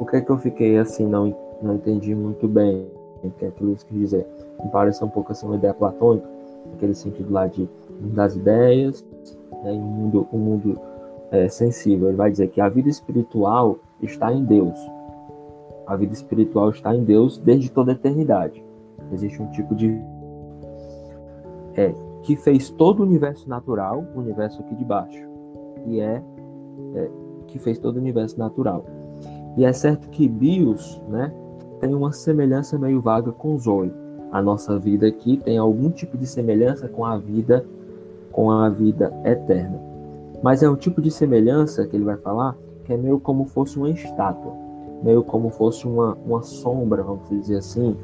O 0.00 0.06
que 0.06 0.16
é 0.16 0.20
que 0.20 0.30
eu 0.30 0.38
fiquei 0.38 0.78
assim, 0.78 1.06
não, 1.06 1.34
não 1.62 1.74
entendi 1.74 2.14
muito 2.14 2.46
bem 2.46 2.86
o 3.22 3.30
que 3.30 3.44
é 3.44 3.50
que 3.50 3.64
Luiz 3.64 3.82
quis 3.82 3.98
dizer. 3.98 4.26
Me 4.62 4.70
parece 4.70 5.02
um 5.04 5.08
pouco 5.08 5.32
assim 5.32 5.46
uma 5.46 5.56
ideia 5.56 5.74
platônica, 5.74 6.26
aquele 6.74 6.94
sentido 6.94 7.32
lá 7.32 7.46
de 7.46 7.68
das 8.00 8.36
ideias, 8.36 9.04
né, 9.64 9.72
um 9.72 9.80
mundo, 9.80 10.28
um 10.32 10.38
mundo 10.38 10.80
é, 11.30 11.48
sensível. 11.48 12.08
Ele 12.08 12.16
vai 12.16 12.30
dizer 12.30 12.48
que 12.48 12.60
a 12.60 12.68
vida 12.68 12.88
espiritual 12.88 13.78
está 14.00 14.32
em 14.32 14.44
Deus. 14.44 14.78
A 15.86 15.96
vida 15.96 16.12
espiritual 16.12 16.70
está 16.70 16.94
em 16.94 17.02
Deus 17.02 17.38
desde 17.38 17.70
toda 17.70 17.92
a 17.92 17.94
eternidade. 17.94 18.62
Existe 19.12 19.42
um 19.42 19.50
tipo 19.50 19.74
de 19.74 20.00
é, 21.74 21.92
que 22.22 22.36
fez 22.36 22.70
todo 22.70 23.00
o 23.00 23.02
universo 23.02 23.48
natural, 23.48 24.04
o 24.14 24.18
universo 24.18 24.60
aqui 24.60 24.74
de 24.74 24.84
baixo, 24.84 25.26
e 25.86 26.00
é, 26.00 26.22
é 26.94 27.10
que 27.46 27.58
fez 27.58 27.78
todo 27.78 27.96
o 27.96 27.98
universo 27.98 28.38
natural. 28.38 28.84
E 29.56 29.64
é 29.64 29.72
certo 29.72 30.08
que 30.10 30.28
Bios, 30.28 31.00
né, 31.08 31.32
tem 31.80 31.94
uma 31.94 32.12
semelhança 32.12 32.78
meio 32.78 33.00
vaga 33.00 33.32
com 33.32 33.58
Zoe. 33.58 33.92
A 34.30 34.42
nossa 34.42 34.78
vida 34.78 35.06
aqui 35.06 35.38
tem 35.38 35.56
algum 35.56 35.90
tipo 35.90 36.18
de 36.18 36.26
semelhança 36.26 36.88
com 36.88 37.04
a 37.04 37.16
vida 37.16 37.64
com 38.30 38.50
a 38.52 38.68
vida 38.68 39.12
eterna. 39.24 39.80
Mas 40.42 40.62
é 40.62 40.70
um 40.70 40.76
tipo 40.76 41.00
de 41.00 41.10
semelhança 41.10 41.84
que 41.86 41.96
ele 41.96 42.04
vai 42.04 42.16
falar 42.16 42.56
que 42.84 42.92
é 42.92 42.96
meio 42.96 43.18
como 43.18 43.44
fosse 43.44 43.76
uma 43.76 43.90
estátua, 43.90 44.52
meio 45.02 45.22
como 45.22 45.50
fosse 45.50 45.86
uma, 45.86 46.16
uma 46.24 46.42
sombra, 46.42 47.02
vamos 47.02 47.28
dizer 47.28 47.56
assim, 47.56 47.96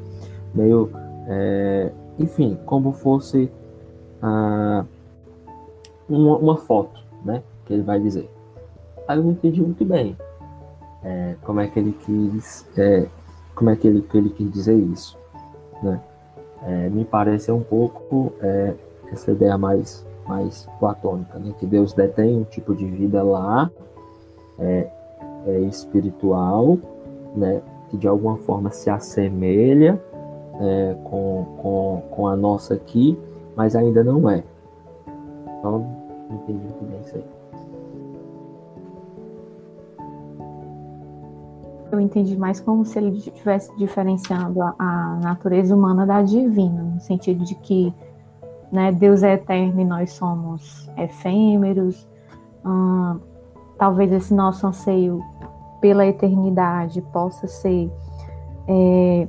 meio, 0.53 0.91
é, 1.27 1.91
enfim, 2.19 2.57
como 2.65 2.91
fosse 2.91 3.49
ah, 4.27 4.85
uma, 6.09 6.37
uma, 6.37 6.57
foto, 6.57 6.99
né? 7.23 7.43
Que 7.65 7.73
ele 7.73 7.83
vai 7.83 7.99
dizer. 7.99 8.27
Aí 9.07 9.17
eu 9.17 9.23
não 9.23 9.31
entendi 9.31 9.61
muito 9.61 9.85
bem 9.85 10.17
é, 11.03 11.35
como 11.43 11.59
é 11.59 11.67
que 11.67 11.79
ele 11.79 11.91
quis, 11.91 12.65
é, 12.75 13.07
como 13.53 13.69
é 13.69 13.75
que 13.75 13.87
ele, 13.87 14.01
que 14.01 14.17
ele 14.17 14.31
quis 14.31 14.51
dizer 14.51 14.75
isso, 14.75 15.15
né? 15.83 16.01
É, 16.63 16.89
me 16.89 17.05
parece 17.05 17.51
um 17.51 17.61
pouco 17.61 18.33
é, 18.41 18.73
essa 19.11 19.31
ideia 19.31 19.57
mais 19.57 20.03
mais 20.27 20.67
platônica, 20.79 21.37
né? 21.37 21.53
Que 21.59 21.67
Deus 21.67 21.93
detém 21.93 22.37
um 22.37 22.43
tipo 22.45 22.73
de 22.73 22.83
vida 22.83 23.21
lá, 23.21 23.69
é, 24.57 24.89
é 25.45 25.59
espiritual, 25.61 26.79
né? 27.35 27.61
Que 27.91 27.97
de 27.97 28.07
alguma 28.07 28.37
forma 28.37 28.71
se 28.71 28.89
assemelha 28.89 30.01
é, 30.59 30.95
com, 31.03 31.45
com, 31.61 32.03
com 32.09 32.27
a 32.27 32.35
nossa 32.35 32.73
aqui, 32.73 33.15
mas 33.55 33.75
ainda 33.75 34.03
não 34.03 34.29
é. 34.29 34.43
Então, 35.59 35.79
não 36.29 36.37
entendi 36.37 36.63
muito 36.63 36.85
bem 36.85 37.01
isso 37.01 37.15
aí. 37.15 37.25
Eu 41.91 41.99
entendi 41.99 42.37
mais 42.37 42.59
como 42.59 42.83
se 42.83 42.99
ele 42.99 43.17
estivesse 43.17 43.75
diferenciando 43.77 44.61
a, 44.61 44.75
a 44.77 45.19
natureza 45.23 45.75
humana 45.75 46.05
da 46.05 46.21
divina, 46.21 46.83
no 46.83 46.99
sentido 46.99 47.45
de 47.45 47.55
que 47.55 47.93
né, 48.71 48.91
Deus 48.91 49.23
é 49.23 49.33
eterno 49.33 49.79
e 49.79 49.85
nós 49.85 50.11
somos 50.11 50.89
efêmeros. 50.97 52.07
Hum, 52.65 53.19
talvez 53.77 54.11
esse 54.11 54.33
nosso 54.33 54.67
anseio 54.67 55.21
pela 55.79 56.05
eternidade 56.05 57.01
possa 57.13 57.47
ser 57.47 57.91
é, 58.67 59.27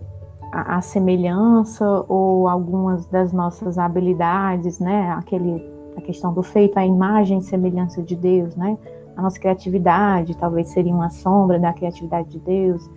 a, 0.60 0.80
semelhança 0.80 2.04
ou 2.08 2.48
algumas 2.48 3.06
das 3.06 3.32
nossas 3.32 3.78
habilidades, 3.78 4.78
né? 4.78 5.10
Aquele, 5.10 5.62
a 5.96 6.00
questão 6.00 6.32
do 6.32 6.42
feito, 6.42 6.78
a 6.78 6.86
imagem 6.86 7.38
e 7.38 7.42
semelhança 7.42 8.02
de 8.02 8.16
Deus, 8.16 8.56
né? 8.56 8.78
A 9.16 9.22
nossa 9.22 9.38
criatividade 9.38 10.36
talvez 10.36 10.68
seria 10.68 10.94
uma 10.94 11.10
sombra 11.10 11.58
da 11.58 11.72
criatividade 11.72 12.30
de 12.30 12.38
Deus. 12.40 12.90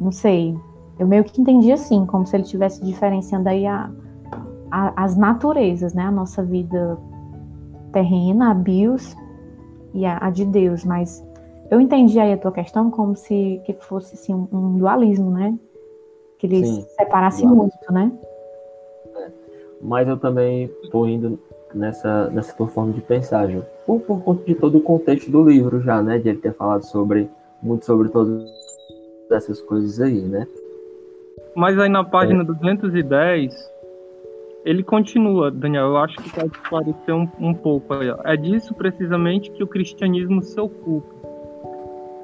Não 0.00 0.12
sei. 0.12 0.56
Eu 0.98 1.06
meio 1.06 1.24
que 1.24 1.40
entendi 1.40 1.72
assim, 1.72 2.06
como 2.06 2.26
se 2.26 2.36
ele 2.36 2.44
estivesse 2.44 2.84
diferenciando 2.84 3.48
aí 3.48 3.66
a, 3.66 3.90
a, 4.70 5.04
as 5.04 5.16
naturezas, 5.16 5.94
né? 5.94 6.04
A 6.04 6.10
nossa 6.10 6.42
vida 6.42 6.98
terrena, 7.92 8.50
a 8.50 8.54
bios 8.54 9.16
e 9.92 10.06
a, 10.06 10.18
a 10.18 10.30
de 10.30 10.46
Deus, 10.46 10.84
mas 10.84 11.22
eu 11.70 11.80
entendi 11.80 12.18
aí 12.18 12.32
a 12.32 12.38
tua 12.38 12.52
questão 12.52 12.90
como 12.90 13.16
se 13.16 13.60
que 13.64 13.74
fosse 13.74 14.14
assim, 14.14 14.34
um 14.34 14.78
dualismo, 14.78 15.30
né? 15.30 15.58
Que 16.42 16.48
ele 16.48 16.66
Sim, 16.66 16.84
separasse 16.98 17.42
dualismo. 17.42 17.62
muito, 17.62 17.92
né? 17.92 18.12
É. 19.16 19.30
Mas 19.80 20.08
eu 20.08 20.16
também 20.16 20.68
estou 20.82 21.08
indo 21.08 21.38
nessa, 21.72 22.28
nessa 22.30 22.52
tua 22.56 22.66
forma 22.66 22.92
de 22.92 23.00
pensar, 23.00 23.48
Ju. 23.48 23.64
Por, 23.86 24.00
por 24.00 24.24
conta 24.24 24.44
de 24.44 24.56
todo 24.56 24.78
o 24.78 24.80
contexto 24.80 25.30
do 25.30 25.48
livro 25.48 25.80
já, 25.82 26.02
né? 26.02 26.18
De 26.18 26.30
ele 26.30 26.38
ter 26.38 26.52
falado 26.52 26.82
sobre 26.82 27.30
muito 27.62 27.84
sobre 27.84 28.08
todas 28.08 28.42
essas 29.30 29.62
coisas 29.62 30.00
aí, 30.00 30.20
né? 30.20 30.44
Mas 31.54 31.78
aí 31.78 31.88
na 31.88 32.02
página 32.02 32.42
é. 32.42 32.44
210 32.44 33.54
ele 34.64 34.82
continua, 34.82 35.48
Daniel, 35.48 35.90
eu 35.90 35.96
acho 35.98 36.16
que 36.16 36.28
pode 36.28 36.52
esclarecer 36.56 37.14
um, 37.14 37.28
um 37.38 37.54
pouco 37.54 37.94
aí. 37.94 38.10
Ó. 38.10 38.18
É 38.24 38.36
disso 38.36 38.74
precisamente 38.74 39.48
que 39.52 39.62
o 39.62 39.68
cristianismo 39.68 40.42
se 40.42 40.58
ocupa. 40.58 41.14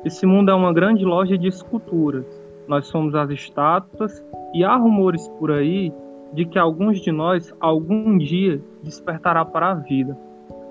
Esse 0.05 0.27
mundo 0.27 0.51
é 0.51 0.55
uma 0.55 0.73
grande 0.73 1.05
loja 1.05 1.39
de 1.39 1.47
esculturas. 1.47 2.27
Nós 2.69 2.87
somos 2.87 3.15
as 3.15 3.31
estátuas 3.31 4.25
e 4.55 4.63
há 4.63 4.77
rumores 4.77 5.27
por 5.39 5.51
aí 5.51 5.93
de 6.33 6.45
que 6.45 6.59
alguns 6.59 7.01
de 7.01 7.11
nós 7.11 7.55
algum 7.61 8.19
dia 8.19 8.61
despertará 8.83 9.45
para 9.45 9.71
a 9.71 9.75
vida. 9.75 10.17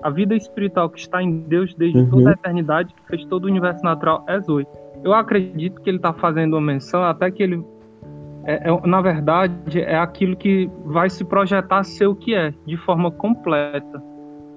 A 0.02 0.10
vida 0.10 0.36
espiritual 0.36 0.88
que 0.88 1.00
está 1.00 1.22
em 1.22 1.40
Deus 1.40 1.74
desde 1.74 1.98
uhum. 1.98 2.10
toda 2.10 2.30
a 2.30 2.32
eternidade, 2.32 2.94
que 2.94 3.06
fez 3.08 3.24
todo 3.24 3.44
o 3.44 3.48
universo 3.48 3.82
natural, 3.82 4.24
é 4.28 4.38
Zoe. 4.40 4.66
Eu 5.02 5.12
acredito 5.12 5.80
que 5.82 5.90
ele 5.90 5.96
está 5.96 6.12
fazendo 6.12 6.54
uma 6.54 6.60
menção, 6.60 7.02
até 7.02 7.30
que 7.30 7.42
ele 7.42 7.64
é, 8.44 8.70
é, 8.70 8.86
na 8.86 9.02
verdade, 9.02 9.78
é 9.78 9.98
aquilo 9.98 10.34
que 10.34 10.70
vai 10.86 11.10
se 11.10 11.22
projetar 11.22 11.84
ser 11.84 12.06
o 12.06 12.14
que 12.14 12.34
é, 12.34 12.54
de 12.66 12.78
forma 12.78 13.10
completa. 13.10 14.02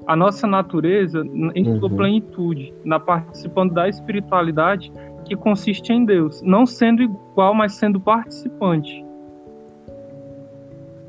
A 0.08 0.16
nossa 0.16 0.48
natureza, 0.48 1.22
em 1.54 1.68
uhum. 1.68 1.80
sua 1.80 1.90
plenitude, 1.90 2.74
na 2.86 3.00
participando 3.00 3.74
da 3.74 3.90
espiritualidade 3.90 4.92
que 5.32 5.36
consiste 5.38 5.94
em 5.94 6.04
Deus, 6.04 6.42
não 6.42 6.66
sendo 6.66 7.02
igual, 7.02 7.54
mas 7.54 7.76
sendo 7.76 8.02
participante. 8.02 9.06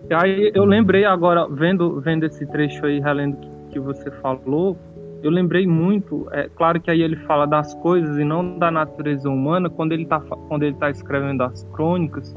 E 0.09 0.15
aí 0.15 0.53
eu 0.55 0.65
lembrei 0.65 1.05
agora, 1.05 1.49
vendo, 1.49 2.01
vendo 2.01 2.25
esse 2.25 2.47
trecho 2.47 2.87
aí, 2.87 3.01
relendo 3.01 3.37
que, 3.39 3.51
que 3.73 3.81
você 3.81 4.13
falou, 4.13 4.77
eu 5.25 5.31
lembrei 5.31 5.67
muito, 5.67 6.29
é 6.31 6.49
claro 6.49 6.81
que 6.81 6.89
aí 6.89 7.03
ele 7.03 7.17
fala 7.17 7.47
das 7.47 7.75
coisas 7.75 8.17
e 8.17 8.23
não 8.23 8.59
da 8.59 8.71
natureza 8.71 9.29
humana, 9.29 9.69
quando 9.69 9.91
ele 9.91 10.05
está 10.05 10.21
quando 10.21 10.63
ele 10.63 10.77
tá 10.77 10.89
escrevendo 10.89 11.43
as 11.43 11.65
crônicas, 11.73 12.33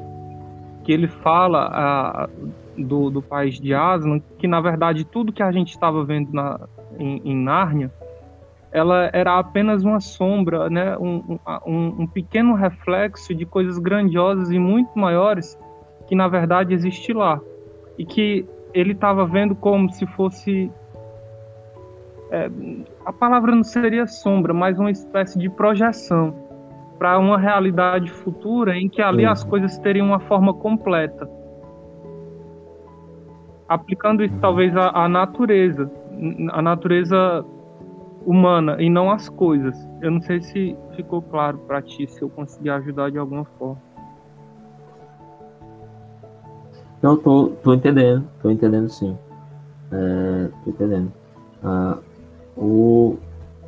que 0.84 0.92
ele 0.92 1.08
fala 1.08 1.70
a, 1.72 2.30
do, 2.76 3.12
do 3.12 3.22
país 3.22 3.60
de 3.60 3.76
Aslan, 3.76 4.20
que 4.40 4.48
na 4.48 4.60
verdade 4.60 5.06
tudo 5.06 5.32
que 5.32 5.44
a 5.44 5.52
gente 5.52 5.70
estava 5.70 6.04
vendo 6.04 6.34
na, 6.34 6.60
em, 6.98 7.22
em 7.24 7.36
Nárnia, 7.36 7.92
ela 8.76 9.10
era 9.14 9.40
apenas 9.40 9.86
uma 9.86 10.02
sombra, 10.02 10.70
né? 10.70 10.98
Um, 10.98 11.40
um, 11.66 12.02
um, 12.02 12.08
pequeno 12.08 12.56
reflexo 12.56 13.34
de 13.34 13.46
coisas 13.46 13.78
grandiosas 13.80 14.52
e 14.52 14.60
muito 14.60 15.00
maiores 15.00 15.58
que 16.08 16.14
na 16.14 16.28
verdade 16.28 16.74
existe 16.74 17.14
lá 17.14 17.40
e 17.98 18.06
que 18.06 18.46
ele 18.74 18.92
estava 18.92 19.26
vendo 19.26 19.56
como 19.56 19.90
se 19.90 20.06
fosse 20.08 20.70
é, 22.30 22.52
a 23.06 23.14
palavra 23.14 23.56
não 23.56 23.64
seria 23.64 24.06
sombra, 24.06 24.54
mas 24.54 24.78
uma 24.78 24.92
espécie 24.92 25.40
de 25.40 25.50
projeção 25.50 26.36
para 27.00 27.18
uma 27.18 27.38
realidade 27.38 28.12
futura 28.12 28.78
em 28.78 28.90
que 28.90 29.02
ali 29.02 29.26
as 29.26 29.42
coisas 29.42 29.78
teriam 29.78 30.08
uma 30.08 30.20
forma 30.20 30.54
completa. 30.54 31.30
Aplicando 33.70 34.22
isso 34.22 34.38
talvez 34.42 34.76
à, 34.76 35.06
à 35.06 35.08
natureza, 35.08 35.90
a 36.52 36.62
natureza 36.62 37.46
humana 38.26 38.82
e 38.82 38.90
não 38.90 39.12
as 39.12 39.30
coisas. 39.30 39.78
Eu 40.02 40.12
não 40.12 40.22
sei 40.22 40.42
se 40.42 40.76
ficou 40.96 41.22
claro 41.22 41.58
para 41.60 41.82
ti, 41.82 42.08
se 42.08 42.22
eu 42.22 42.30
consegui 42.30 42.70
ajudar 42.70 43.12
de 43.12 43.18
alguma 43.18 43.46
forma. 43.58 43.78
Não, 47.02 47.16
tô, 47.16 47.50
tô 47.64 47.74
entendendo, 47.74 48.28
tô 48.42 48.50
entendendo 48.50 48.90
sim. 48.90 49.16
É, 49.92 50.50
tô 50.64 50.72
entendendo. 50.72 51.14
Ah, 51.64 52.00
o, 52.58 53.18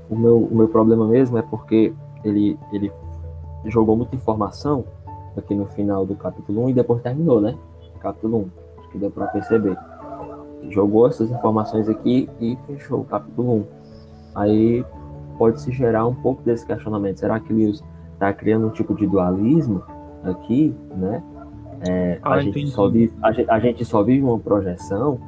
o, 0.09 0.15
meu, 0.15 0.37
o 0.39 0.55
meu 0.55 0.67
problema 0.67 1.07
mesmo 1.07 1.37
é 1.37 1.41
porque 1.41 1.93
ele, 2.23 2.57
ele 2.71 2.91
jogou 3.65 3.95
muita 3.95 4.15
informação 4.15 4.85
aqui 5.37 5.53
no 5.53 5.67
final 5.67 6.05
do 6.05 6.15
capítulo 6.15 6.65
1 6.65 6.69
e 6.69 6.73
depois 6.73 7.01
terminou, 7.01 7.39
né? 7.39 7.55
Capítulo 7.99 8.49
1, 8.77 8.79
acho 8.79 8.89
que 8.89 8.97
deu 8.97 9.11
para 9.11 9.27
perceber. 9.27 9.77
Jogou 10.69 11.07
essas 11.07 11.29
informações 11.29 11.87
aqui 11.87 12.27
e 12.41 12.57
fechou 12.65 13.01
o 13.01 13.05
capítulo 13.05 13.57
1. 13.57 13.76
Aí 14.37 14.85
pode 15.37 15.59
se 15.61 15.71
gerar 15.71 16.05
um 16.05 16.13
pouco 16.13 16.43
desse 16.43 16.65
questionamento. 16.65 17.19
Será 17.19 17.39
que 17.39 17.51
Lewis 17.51 17.83
está 18.13 18.31
criando 18.31 18.67
um 18.67 18.69
tipo 18.69 18.93
de 18.93 19.07
dualismo 19.07 19.83
aqui, 20.23 20.75
né? 20.95 21.23
É, 21.87 22.19
ah, 22.21 22.33
a, 22.33 22.41
gente 22.41 22.67
só 22.67 22.87
vive, 22.87 23.13
a, 23.21 23.31
gente, 23.31 23.49
a 23.49 23.59
gente 23.59 23.85
só 23.85 24.03
vive 24.03 24.23
uma 24.23 24.39
projeção, 24.39 25.19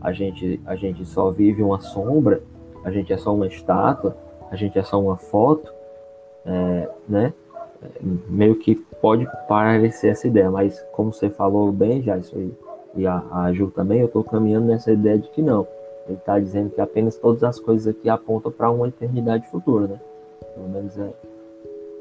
a 0.00 0.12
gente, 0.12 0.60
a 0.64 0.74
gente 0.74 1.04
só 1.04 1.30
vive 1.30 1.62
uma 1.62 1.80
sombra, 1.80 2.42
a 2.84 2.90
gente 2.90 3.12
é 3.12 3.16
só 3.16 3.34
uma 3.34 3.46
estátua, 3.46 4.16
a 4.50 4.56
gente 4.56 4.78
é 4.78 4.82
só 4.82 5.00
uma 5.00 5.16
foto, 5.16 5.72
é, 6.46 6.88
né? 7.08 7.32
meio 8.28 8.56
que 8.56 8.76
pode 9.00 9.26
parecer 9.48 10.08
essa 10.08 10.28
ideia, 10.28 10.50
mas 10.50 10.80
como 10.92 11.12
você 11.12 11.28
falou 11.28 11.72
bem 11.72 12.02
já 12.02 12.16
isso 12.16 12.36
aí, 12.36 12.52
e 12.94 13.06
a, 13.06 13.22
a 13.32 13.52
Ju 13.52 13.70
também, 13.70 14.00
eu 14.00 14.06
estou 14.06 14.22
caminhando 14.22 14.66
nessa 14.66 14.92
ideia 14.92 15.18
de 15.18 15.28
que 15.30 15.42
não. 15.42 15.66
Ele 16.06 16.18
está 16.18 16.38
dizendo 16.38 16.70
que 16.70 16.80
apenas 16.80 17.16
todas 17.16 17.44
as 17.44 17.60
coisas 17.60 17.86
aqui 17.86 18.08
apontam 18.08 18.50
para 18.50 18.70
uma 18.70 18.88
eternidade 18.88 19.46
futura, 19.48 19.86
né? 19.86 20.00
Pelo 20.54 20.68
menos 20.68 20.98
é, 20.98 21.10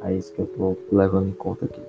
é 0.03 0.13
isso 0.13 0.33
que 0.33 0.39
eu 0.39 0.45
estou 0.45 0.77
levando 0.91 1.29
em 1.29 1.33
conta 1.33 1.65
aqui. 1.65 1.81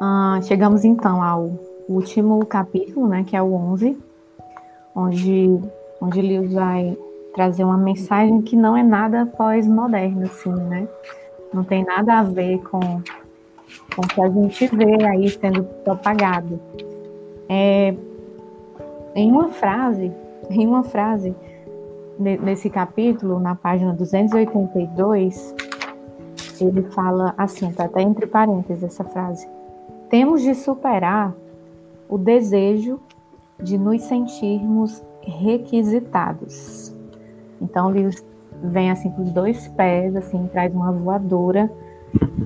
Ah, 0.00 0.40
chegamos 0.42 0.84
então 0.84 1.22
ao 1.22 1.52
último 1.88 2.44
capítulo, 2.46 3.06
né, 3.06 3.24
que 3.24 3.36
é 3.36 3.42
o 3.42 3.54
11, 3.54 3.96
onde, 4.96 5.60
onde 6.00 6.22
Lewis 6.22 6.52
vai 6.52 6.96
trazer 7.34 7.64
uma 7.64 7.76
mensagem 7.76 8.42
que 8.42 8.56
não 8.56 8.76
é 8.76 8.82
nada 8.82 9.26
pós-moderno, 9.26 10.24
assim, 10.24 10.52
né? 10.52 10.88
Não 11.52 11.64
tem 11.64 11.84
nada 11.84 12.20
a 12.20 12.22
ver 12.22 12.58
com, 12.62 12.80
com 12.80 14.02
o 14.02 14.08
que 14.08 14.22
a 14.22 14.28
gente 14.28 14.66
vê 14.74 15.04
aí 15.04 15.28
sendo 15.28 15.64
propagado. 15.84 16.58
É, 17.48 17.94
em 19.14 19.30
uma 19.30 19.48
frase, 19.48 20.10
em 20.50 20.66
uma 20.66 20.82
frase, 20.82 21.34
nesse 22.18 22.70
capítulo, 22.70 23.38
na 23.38 23.54
página 23.54 23.92
282, 23.92 25.54
ele 26.60 26.82
fala 26.90 27.34
assim, 27.36 27.68
está 27.68 27.84
até 27.84 28.02
entre 28.02 28.26
parênteses 28.26 28.84
essa 28.84 29.04
frase. 29.04 29.48
Temos 30.08 30.42
de 30.42 30.54
superar 30.54 31.34
o 32.08 32.18
desejo 32.18 33.00
de 33.60 33.78
nos 33.78 34.02
sentirmos 34.02 35.02
requisitados. 35.22 36.92
Então, 37.60 37.94
ele 37.94 38.10
vem 38.62 38.90
assim 38.90 39.10
com 39.10 39.22
os 39.22 39.30
dois 39.30 39.68
pés, 39.68 40.14
assim, 40.14 40.48
traz 40.52 40.72
uma 40.74 40.92
voadora 40.92 41.70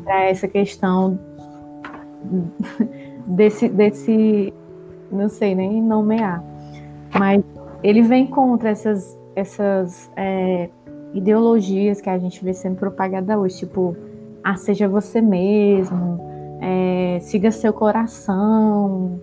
para 0.04 0.24
essa 0.24 0.48
questão 0.48 1.18
desse, 3.26 3.68
desse, 3.68 4.52
não 5.10 5.28
sei 5.28 5.54
nem 5.54 5.82
nomear, 5.82 6.42
mas 7.18 7.42
ele 7.82 8.02
vem 8.02 8.26
contra 8.26 8.70
essas, 8.70 9.18
essas 9.34 10.10
é, 10.16 10.70
ideologias 11.12 12.00
que 12.00 12.10
a 12.10 12.18
gente 12.18 12.44
vê 12.44 12.52
sendo 12.52 12.76
propagada 12.76 13.38
hoje, 13.38 13.58
tipo, 13.58 13.96
ah, 14.42 14.56
seja 14.56 14.88
você 14.88 15.20
mesmo, 15.20 16.20
é, 16.60 17.18
siga 17.20 17.50
seu 17.50 17.72
coração, 17.72 19.20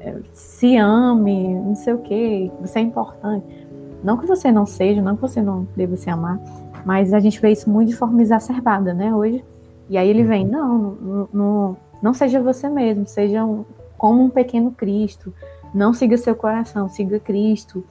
é, 0.00 0.16
se 0.32 0.76
ame, 0.76 1.54
não 1.54 1.74
sei 1.74 1.94
o 1.94 1.98
que, 1.98 2.50
você 2.60 2.78
é 2.78 2.82
importante. 2.82 3.68
Não 4.02 4.16
que 4.16 4.26
você 4.26 4.50
não 4.52 4.66
seja, 4.66 5.02
não 5.02 5.16
que 5.16 5.22
você 5.22 5.42
não 5.42 5.66
deva 5.76 5.96
se 5.96 6.08
amar, 6.08 6.40
mas 6.84 7.12
a 7.12 7.20
gente 7.20 7.40
vê 7.40 7.50
isso 7.50 7.68
muito 7.68 7.88
de 7.88 7.96
forma 7.96 8.22
exacerbada, 8.22 8.94
né, 8.94 9.14
hoje. 9.14 9.44
E 9.88 9.96
aí 9.96 10.08
ele 10.08 10.22
vem, 10.22 10.46
não, 10.46 11.76
não, 12.02 12.14
seja 12.14 12.40
você 12.40 12.68
mesmo, 12.68 13.06
seja 13.06 13.44
um, 13.44 13.64
como 13.96 14.22
um 14.22 14.30
pequeno 14.30 14.70
Cristo, 14.70 15.32
não 15.74 15.92
siga 15.92 16.16
seu 16.16 16.34
coração, 16.34 16.88
siga 16.88 17.18
Cristo. 17.18 17.82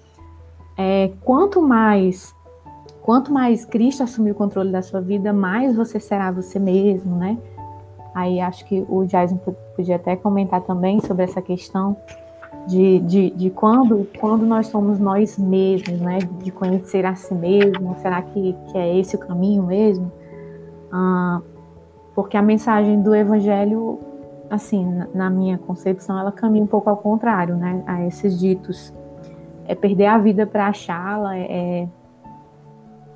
É, 0.77 1.11
quanto 1.23 1.61
mais 1.61 2.35
quanto 3.01 3.31
mais 3.31 3.63
Cristo 3.63 4.03
assumir 4.03 4.31
o 4.31 4.35
controle 4.35 4.69
da 4.69 4.81
sua 4.81 4.99
vida, 4.99 5.31
mais 5.31 5.73
você 5.73 5.97
será 5.97 6.29
você 6.29 6.59
mesmo, 6.59 7.15
né? 7.15 7.37
Aí 8.13 8.41
acho 8.41 8.65
que 8.65 8.85
o 8.89 9.05
Jason 9.05 9.37
podia 9.77 9.95
até 9.95 10.15
comentar 10.17 10.59
também 10.61 10.99
sobre 10.99 11.23
essa 11.23 11.41
questão 11.41 11.95
de, 12.67 12.99
de, 12.99 13.29
de 13.31 13.49
quando, 13.49 14.07
quando 14.19 14.45
nós 14.45 14.67
somos 14.67 14.99
nós 14.99 15.37
mesmos, 15.37 15.99
né? 15.99 16.19
De 16.43 16.51
conhecer 16.51 17.05
a 17.05 17.15
si 17.15 17.33
mesmo, 17.33 17.95
será 18.01 18.21
que, 18.21 18.55
que 18.67 18.77
é 18.77 18.97
esse 18.97 19.15
o 19.15 19.19
caminho 19.19 19.63
mesmo? 19.63 20.11
Ah, 20.91 21.41
porque 22.13 22.37
a 22.37 22.41
mensagem 22.41 23.01
do 23.01 23.15
Evangelho 23.15 23.99
assim, 24.49 25.03
na 25.13 25.29
minha 25.29 25.57
concepção, 25.57 26.17
ela 26.17 26.31
caminha 26.31 26.63
um 26.63 26.67
pouco 26.67 26.89
ao 26.89 26.97
contrário, 26.97 27.55
né, 27.55 27.83
a 27.85 28.05
esses 28.05 28.39
ditos. 28.39 28.93
É 29.65 29.75
perder 29.75 30.05
a 30.05 30.17
vida 30.17 30.47
para 30.47 30.67
achá-la, 30.67 31.35
é, 31.35 31.81
é 31.81 31.87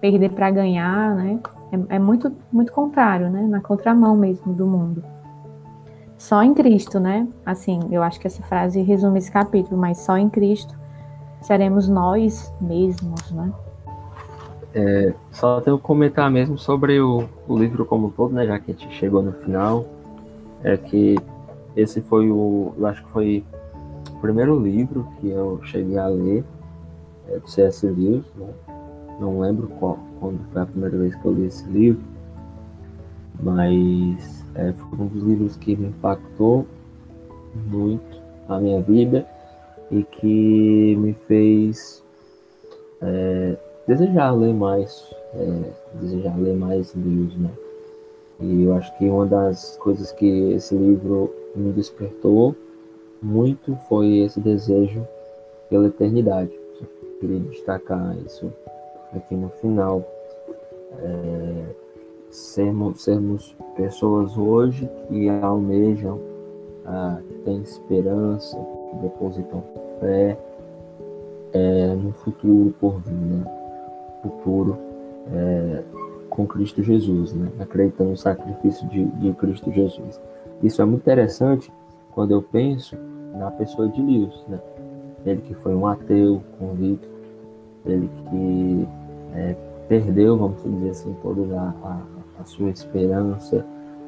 perder 0.01 0.31
para 0.31 0.51
ganhar, 0.51 1.15
né? 1.15 1.39
É, 1.71 1.95
é, 1.95 1.99
muito, 1.99 2.31
muito 2.51 2.73
contrário, 2.73 3.29
né? 3.29 3.43
Na 3.43 3.61
contramão 3.61 4.17
mesmo 4.17 4.51
do 4.51 4.67
mundo. 4.67 5.01
Só 6.21 6.43
em 6.43 6.53
Cristo, 6.53 6.99
né? 6.99 7.27
Assim, 7.43 7.79
eu 7.89 8.03
acho 8.03 8.19
que 8.19 8.27
essa 8.27 8.43
frase 8.43 8.79
resume 8.83 9.17
esse 9.17 9.31
capítulo, 9.31 9.75
mas 9.75 9.97
só 9.97 10.15
em 10.17 10.29
Cristo 10.29 10.77
seremos 11.41 11.89
nós 11.89 12.53
mesmos, 12.61 13.31
né? 13.31 13.51
É, 14.71 15.15
só 15.31 15.59
tenho 15.61 15.79
que 15.79 15.83
comentar 15.83 16.29
mesmo 16.29 16.59
sobre 16.59 17.01
o, 17.01 17.27
o 17.47 17.57
livro 17.57 17.87
como 17.87 18.05
um 18.05 18.09
todo, 18.11 18.35
né? 18.35 18.45
Já 18.45 18.59
que 18.59 18.69
a 18.69 18.73
gente 18.75 18.93
chegou 18.97 19.23
no 19.23 19.31
final 19.31 19.83
é 20.63 20.77
que 20.77 21.17
esse 21.75 22.01
foi 22.01 22.29
o, 22.29 22.71
eu 22.77 22.85
acho 22.85 23.03
que 23.03 23.09
foi 23.09 23.43
o 24.15 24.19
primeiro 24.19 24.59
livro 24.59 25.07
que 25.19 25.27
eu 25.27 25.59
cheguei 25.63 25.97
a 25.97 26.05
ler 26.05 26.43
é, 27.29 27.39
do 27.39 27.49
C.S. 27.49 27.83
Lewis, 27.87 28.23
né? 28.35 28.47
não 29.19 29.39
lembro 29.39 29.69
qual, 29.79 29.97
quando 30.19 30.39
foi 30.53 30.61
a 30.61 30.65
primeira 30.67 30.99
vez 30.99 31.15
que 31.15 31.25
eu 31.25 31.33
li 31.33 31.45
esse 31.45 31.67
livro, 31.67 32.03
mas 33.41 34.40
é, 34.55 34.73
foi 34.73 34.99
um 34.99 35.07
dos 35.07 35.23
livros 35.23 35.55
que 35.55 35.75
me 35.75 35.87
impactou 35.87 36.65
muito 37.67 38.21
na 38.47 38.59
minha 38.59 38.81
vida 38.81 39.25
e 39.89 40.03
que 40.03 40.95
me 40.97 41.13
fez 41.13 42.03
é, 43.01 43.57
desejar 43.87 44.31
ler 44.31 44.53
mais, 44.53 45.13
é, 45.33 45.71
desejar 45.99 46.37
ler 46.37 46.55
mais 46.55 46.93
livros, 46.93 47.37
né? 47.37 47.49
E 48.39 48.63
eu 48.63 48.73
acho 48.73 48.97
que 48.97 49.05
uma 49.05 49.25
das 49.25 49.77
coisas 49.77 50.11
que 50.11 50.53
esse 50.53 50.75
livro 50.75 51.31
me 51.55 51.71
despertou 51.71 52.55
muito 53.21 53.75
foi 53.87 54.19
esse 54.19 54.39
desejo 54.39 55.05
pela 55.69 55.87
eternidade. 55.87 56.51
Eu 56.81 56.87
queria 57.19 57.39
destacar 57.39 58.17
isso 58.25 58.51
aqui 59.13 59.35
no 59.35 59.49
final. 59.49 60.03
É, 60.99 61.63
sermos, 62.31 63.03
sermos 63.03 63.55
pessoas 63.75 64.37
hoje 64.37 64.89
que 65.07 65.29
almejam, 65.29 66.19
ah, 66.85 67.19
que 67.27 67.33
têm 67.39 67.61
esperança, 67.61 68.57
que 68.89 68.97
depositam 68.97 69.63
fé 69.99 70.37
é, 71.53 71.93
no 71.95 72.11
futuro 72.13 72.73
por 72.79 72.99
vir, 73.01 73.13
né? 73.13 73.43
futuro 74.21 74.77
é, 75.33 75.83
com 76.29 76.47
Cristo 76.47 76.81
Jesus, 76.81 77.33
né? 77.33 77.49
acreditando 77.59 78.11
no 78.11 78.17
sacrifício 78.17 78.87
de, 78.87 79.05
de 79.05 79.33
Cristo 79.33 79.71
Jesus. 79.71 80.19
Isso 80.63 80.81
é 80.81 80.85
muito 80.85 81.01
interessante 81.01 81.71
quando 82.11 82.31
eu 82.31 82.41
penso 82.41 82.95
na 83.33 83.51
pessoa 83.51 83.87
de 83.87 84.01
Lewis, 84.01 84.43
né? 84.47 84.59
ele 85.25 85.41
que 85.41 85.53
foi 85.55 85.75
um 85.75 85.85
ateu 85.85 86.41
convicto, 86.57 87.07
ele 87.85 88.09
que 88.29 88.87
é, 89.35 89.55
perdeu, 89.87 90.37
vamos 90.37 90.63
dizer 90.63 90.89
assim, 90.89 91.15
toda 91.21 91.41
a, 91.59 91.73
a, 91.83 92.01
a 92.41 92.45
sua 92.45 92.69
esperança 92.69 93.65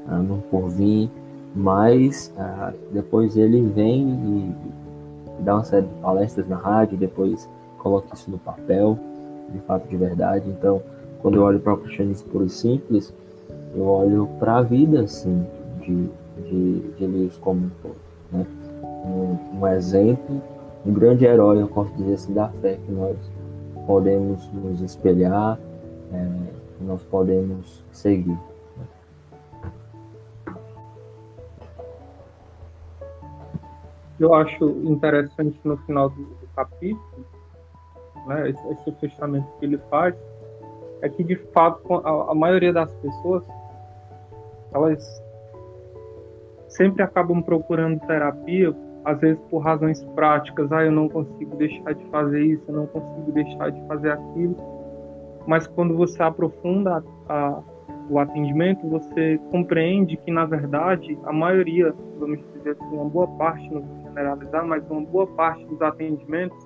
ah, 0.08 0.18
no 0.18 0.40
porvir, 0.50 1.10
mas 1.56 2.34
ah, 2.38 2.74
depois 2.92 3.38
ele 3.38 3.62
vem 3.62 4.10
e, 4.10 4.56
dá 5.44 5.56
uma 5.56 5.64
série 5.64 5.86
de 5.86 5.94
palestras 5.96 6.48
na 6.48 6.58
rádio, 6.58 6.98
depois 6.98 7.50
coloca 7.78 8.14
isso 8.14 8.30
no 8.32 8.38
papel, 8.38 8.98
de 9.52 9.60
fato 9.60 9.88
de 9.88 9.98
verdade. 9.98 10.50
Então, 10.50 10.82
quando 11.22 11.36
eu 11.36 11.44
olho 11.44 11.60
para 11.60 11.74
o 11.74 11.78
cristianismo 11.78 12.30
puro 12.30 12.46
e 12.46 12.50
simples, 12.50 13.14
eu 13.76 13.84
olho 13.84 14.28
para 14.40 14.58
a 14.58 14.62
vida, 14.62 15.02
assim, 15.02 15.46
de, 15.82 16.10
de, 16.50 16.80
de 16.98 17.40
como 17.40 17.66
um 17.66 17.72
todo. 17.82 17.96
Né? 18.32 18.46
Um, 19.06 19.60
um, 19.60 19.68
exemplo, 19.68 20.42
um 20.86 20.94
grande 20.94 21.26
herói, 21.26 21.62
eu 21.62 21.68
posso 21.68 21.94
dizer 21.96 22.14
assim, 22.14 22.34
da 22.34 22.50
fé 22.50 22.78
que 22.86 22.92
nós 22.92 23.16
podemos 23.86 24.50
nos 24.54 24.82
espelhar, 24.82 25.60
é, 26.14 26.28
nós 26.80 27.04
podemos 27.04 27.84
seguir. 27.92 28.38
Eu 34.20 34.34
acho 34.34 34.70
interessante 34.84 35.60
no 35.64 35.76
final 35.78 36.10
do, 36.10 36.44
capítulo, 36.56 37.26
né, 38.28 38.50
esse, 38.50 38.68
esse 38.70 38.92
fechamento 39.00 39.48
que 39.60 39.66
ele 39.66 39.78
faz, 39.90 40.16
é 41.02 41.10
que 41.10 41.24
de 41.24 41.36
fato 41.52 41.94
a, 41.96 42.32
a 42.32 42.36
maioria 42.36 42.72
das 42.72 42.94
pessoas 42.94 43.44
elas 44.74 45.24
sempre 46.70 47.04
acabam 47.04 47.42
procurando 47.42 48.00
terapia, 48.08 48.76
às 49.06 49.20
vezes 49.20 49.42
por 49.50 49.60
razões 49.60 50.04
práticas, 50.16 50.72
ah, 50.72 50.84
eu 50.84 50.92
não 50.92 51.08
consigo 51.08 51.56
deixar 51.58 51.94
de 51.94 52.04
fazer 52.06 52.42
isso, 52.42 52.64
eu 52.68 52.74
não 52.74 52.88
consigo 52.88 53.32
deixar 53.32 53.72
de 53.72 53.88
fazer 53.88 54.12
aquilo. 54.12 54.73
Mas 55.46 55.68
quando 55.68 55.96
você 55.96 56.22
aprofunda 56.24 57.04
a, 57.28 57.34
a, 57.34 57.64
o 58.10 58.20
atendimento, 58.20 58.88
você 58.88 59.40
compreende 59.52 60.18
que, 60.18 60.32
na 60.32 60.46
verdade, 60.46 61.18
a 61.26 61.34
maioria, 61.34 61.94
vamos 62.20 62.40
dizer 62.54 62.72
assim, 62.72 62.96
uma 62.96 63.10
boa 63.10 63.28
parte, 63.28 63.70
não 63.74 63.82
vou 63.82 64.04
generalizar, 64.04 64.66
mas 64.66 64.90
uma 64.90 65.02
boa 65.02 65.28
parte 65.28 65.66
dos 65.66 65.82
atendimentos, 65.82 66.58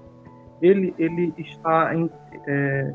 ele, 0.62 0.94
ele 0.98 1.34
está 1.38 1.96
em, 1.96 2.10
é, 2.48 2.94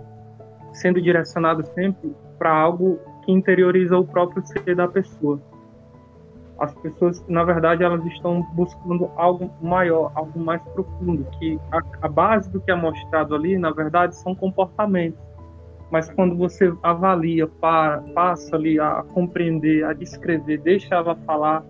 sendo 0.72 1.00
direcionado 1.00 1.64
sempre 1.74 2.14
para 2.38 2.52
algo 2.52 2.98
que 3.24 3.32
interioriza 3.32 3.96
o 3.96 4.04
próprio 4.04 4.44
ser 4.44 4.74
da 4.74 4.88
pessoa. 4.88 5.40
As 6.58 6.74
pessoas, 6.74 7.24
na 7.28 7.42
verdade, 7.42 7.82
elas 7.82 8.04
estão 8.06 8.42
buscando 8.52 9.10
algo 9.16 9.50
maior, 9.60 10.12
algo 10.14 10.38
mais 10.38 10.62
profundo, 10.74 11.26
que 11.38 11.58
a, 11.72 12.06
a 12.06 12.08
base 12.08 12.50
do 12.50 12.60
que 12.60 12.70
é 12.70 12.74
mostrado 12.74 13.34
ali, 13.34 13.58
na 13.58 13.70
verdade, 13.70 14.16
são 14.16 14.34
comportamentos. 14.34 15.31
Mas 15.92 16.10
quando 16.10 16.34
você 16.36 16.72
avalia, 16.82 17.46
para, 17.46 17.98
passa 18.14 18.56
ali 18.56 18.80
a 18.80 19.04
compreender, 19.12 19.84
a 19.84 19.92
descrever, 19.92 20.58
deixa 20.58 20.94
ela 20.94 21.14
falar, 21.26 21.62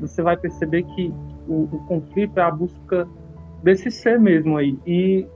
você 0.00 0.20
vai 0.20 0.36
perceber 0.36 0.82
que 0.82 1.14
o, 1.48 1.68
o 1.72 1.86
conflito 1.86 2.38
é 2.38 2.42
a 2.42 2.50
busca 2.50 3.08
desse 3.62 3.90
ser 3.90 4.18
mesmo 4.18 4.56
aí. 4.56 4.76
E 4.84 5.26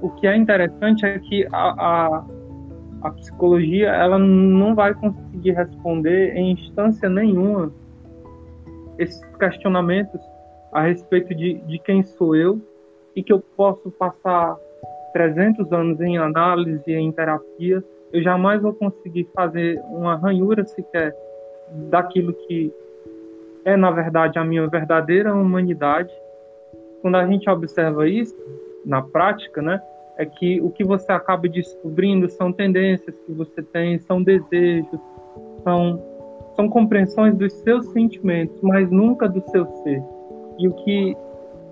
o 0.00 0.10
que 0.10 0.26
é 0.26 0.36
interessante 0.36 1.04
é 1.04 1.18
que 1.18 1.46
a, 1.52 2.18
a 2.18 2.24
a 3.02 3.10
psicologia 3.10 3.88
ela 3.88 4.18
não 4.18 4.74
vai 4.74 4.94
conseguir 4.94 5.52
responder 5.52 6.36
em 6.36 6.52
instância 6.52 7.08
nenhuma 7.08 7.72
esses 8.98 9.20
questionamentos 9.36 10.20
a 10.72 10.82
respeito 10.82 11.34
de, 11.34 11.54
de 11.54 11.78
quem 11.80 12.02
sou 12.02 12.36
eu 12.36 12.60
e 13.16 13.22
que 13.22 13.32
eu 13.32 13.40
posso 13.56 13.90
passar 13.90 14.56
300 15.12 15.72
anos 15.72 16.00
em 16.00 16.18
análise, 16.18 16.92
em 16.92 17.10
terapia, 17.12 17.82
eu 18.12 18.22
jamais 18.22 18.60
vou 18.60 18.74
conseguir 18.74 19.28
fazer 19.34 19.80
uma 19.88 20.16
ranhura 20.16 20.64
sequer 20.64 21.14
daquilo 21.90 22.32
que 22.34 22.72
é, 23.64 23.76
na 23.76 23.90
verdade, 23.90 24.38
a 24.38 24.44
minha 24.44 24.66
verdadeira 24.66 25.34
humanidade. 25.34 26.12
Quando 27.00 27.16
a 27.16 27.26
gente 27.26 27.48
observa 27.48 28.08
isso 28.08 28.36
na 28.84 29.00
prática, 29.00 29.62
né, 29.62 29.80
é 30.18 30.26
que 30.26 30.60
o 30.60 30.70
que 30.70 30.84
você 30.84 31.10
acaba 31.12 31.48
descobrindo 31.48 32.28
são 32.28 32.52
tendências 32.52 33.14
que 33.24 33.32
você 33.32 33.62
tem, 33.62 33.98
são 34.00 34.22
desejos, 34.22 35.00
são, 35.62 36.02
são 36.54 36.68
compreensões 36.68 37.34
dos 37.36 37.52
seus 37.60 37.86
sentimentos, 37.88 38.60
mas 38.62 38.90
nunca 38.90 39.28
do 39.28 39.40
seu 39.50 39.66
ser. 39.82 40.02
E 40.58 40.68
o 40.68 40.72
que, 40.72 41.16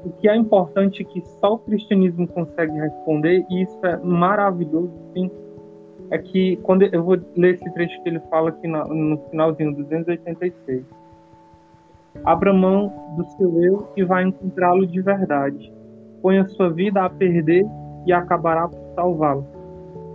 o 0.04 0.10
que 0.12 0.28
é 0.28 0.36
importante 0.36 1.04
que 1.04 1.20
só 1.40 1.54
o 1.54 1.58
cristianismo 1.58 2.26
consegue 2.28 2.72
responder, 2.78 3.44
e 3.50 3.62
isso 3.62 3.78
é 3.84 3.96
maravilhoso, 3.98 4.92
sim, 5.12 5.30
é 6.10 6.18
que 6.18 6.56
quando 6.62 6.82
eu 6.82 7.02
vou 7.02 7.18
ler 7.36 7.54
esse 7.54 7.72
trecho 7.72 8.02
que 8.02 8.08
ele 8.08 8.20
fala 8.30 8.50
aqui 8.50 8.66
no, 8.66 8.84
no 8.84 9.18
finalzinho, 9.30 9.74
286. 9.74 10.84
Abra 12.24 12.52
mão 12.52 12.92
do 13.16 13.24
seu 13.36 13.62
eu 13.62 13.88
e 13.96 14.04
vai 14.04 14.24
encontrá-lo 14.24 14.86
de 14.86 15.00
verdade. 15.00 15.72
Põe 16.20 16.38
a 16.38 16.48
sua 16.48 16.68
vida 16.70 17.04
a 17.04 17.08
perder 17.08 17.64
e 18.06 18.12
acabará 18.12 18.68
por 18.68 18.80
salvá-lo. 18.96 19.46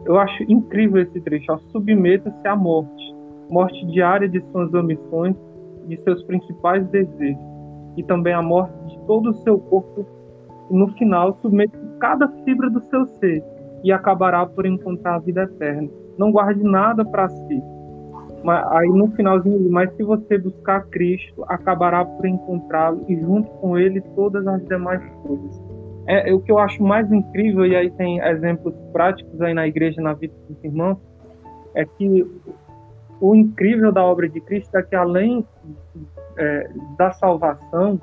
Eu 0.05 0.19
acho 0.19 0.43
incrível 0.43 1.01
esse 1.01 1.19
trecho. 1.21 1.57
Submeta-se 1.71 2.47
à 2.47 2.55
morte, 2.55 3.15
morte 3.49 3.85
diária 3.87 4.27
de 4.27 4.41
suas 4.51 4.73
ambições, 4.73 5.35
de 5.87 5.97
seus 6.03 6.21
principais 6.23 6.85
desejos, 6.89 7.41
e 7.97 8.03
também 8.03 8.33
a 8.33 8.41
morte 8.41 8.73
de 8.87 8.99
todo 9.05 9.29
o 9.29 9.33
seu 9.33 9.59
corpo. 9.59 10.05
no 10.69 10.87
final, 10.93 11.37
submeta 11.41 11.77
cada 11.99 12.27
fibra 12.43 12.69
do 12.69 12.81
seu 12.81 13.05
ser 13.05 13.43
e 13.83 13.91
acabará 13.91 14.45
por 14.45 14.65
encontrar 14.65 15.15
a 15.15 15.19
vida 15.19 15.43
eterna. 15.43 15.89
Não 16.17 16.31
guarde 16.31 16.63
nada 16.63 17.05
para 17.05 17.29
si. 17.29 17.63
Mas, 18.43 18.65
aí 18.71 18.87
no 18.89 19.07
finalzinho, 19.11 19.69
mas 19.69 19.91
se 19.95 20.03
você 20.03 20.37
buscar 20.37 20.85
Cristo, 20.87 21.43
acabará 21.47 22.05
por 22.05 22.25
encontrá-lo 22.25 23.03
e 23.07 23.15
junto 23.19 23.49
com 23.53 23.77
ele 23.77 24.01
todas 24.15 24.45
as 24.47 24.63
demais 24.65 25.03
coisas. 25.23 25.63
É, 26.07 26.29
é, 26.29 26.33
o 26.33 26.39
que 26.39 26.51
eu 26.51 26.59
acho 26.59 26.83
mais 26.83 27.11
incrível, 27.11 27.65
e 27.65 27.75
aí 27.75 27.89
tem 27.91 28.19
exemplos 28.19 28.75
práticos 28.93 29.41
aí 29.41 29.53
na 29.53 29.67
igreja, 29.67 30.01
na 30.01 30.13
vida 30.13 30.33
dos 30.47 30.63
irmãos, 30.63 30.97
é 31.75 31.85
que 31.85 32.25
o 33.19 33.35
incrível 33.35 33.91
da 33.91 34.03
obra 34.03 34.29
de 34.29 34.39
Cristo 34.41 34.75
é 34.77 34.83
que 34.83 34.95
além 34.95 35.45
é, 36.37 36.69
da 36.97 37.11
salvação, 37.13 37.99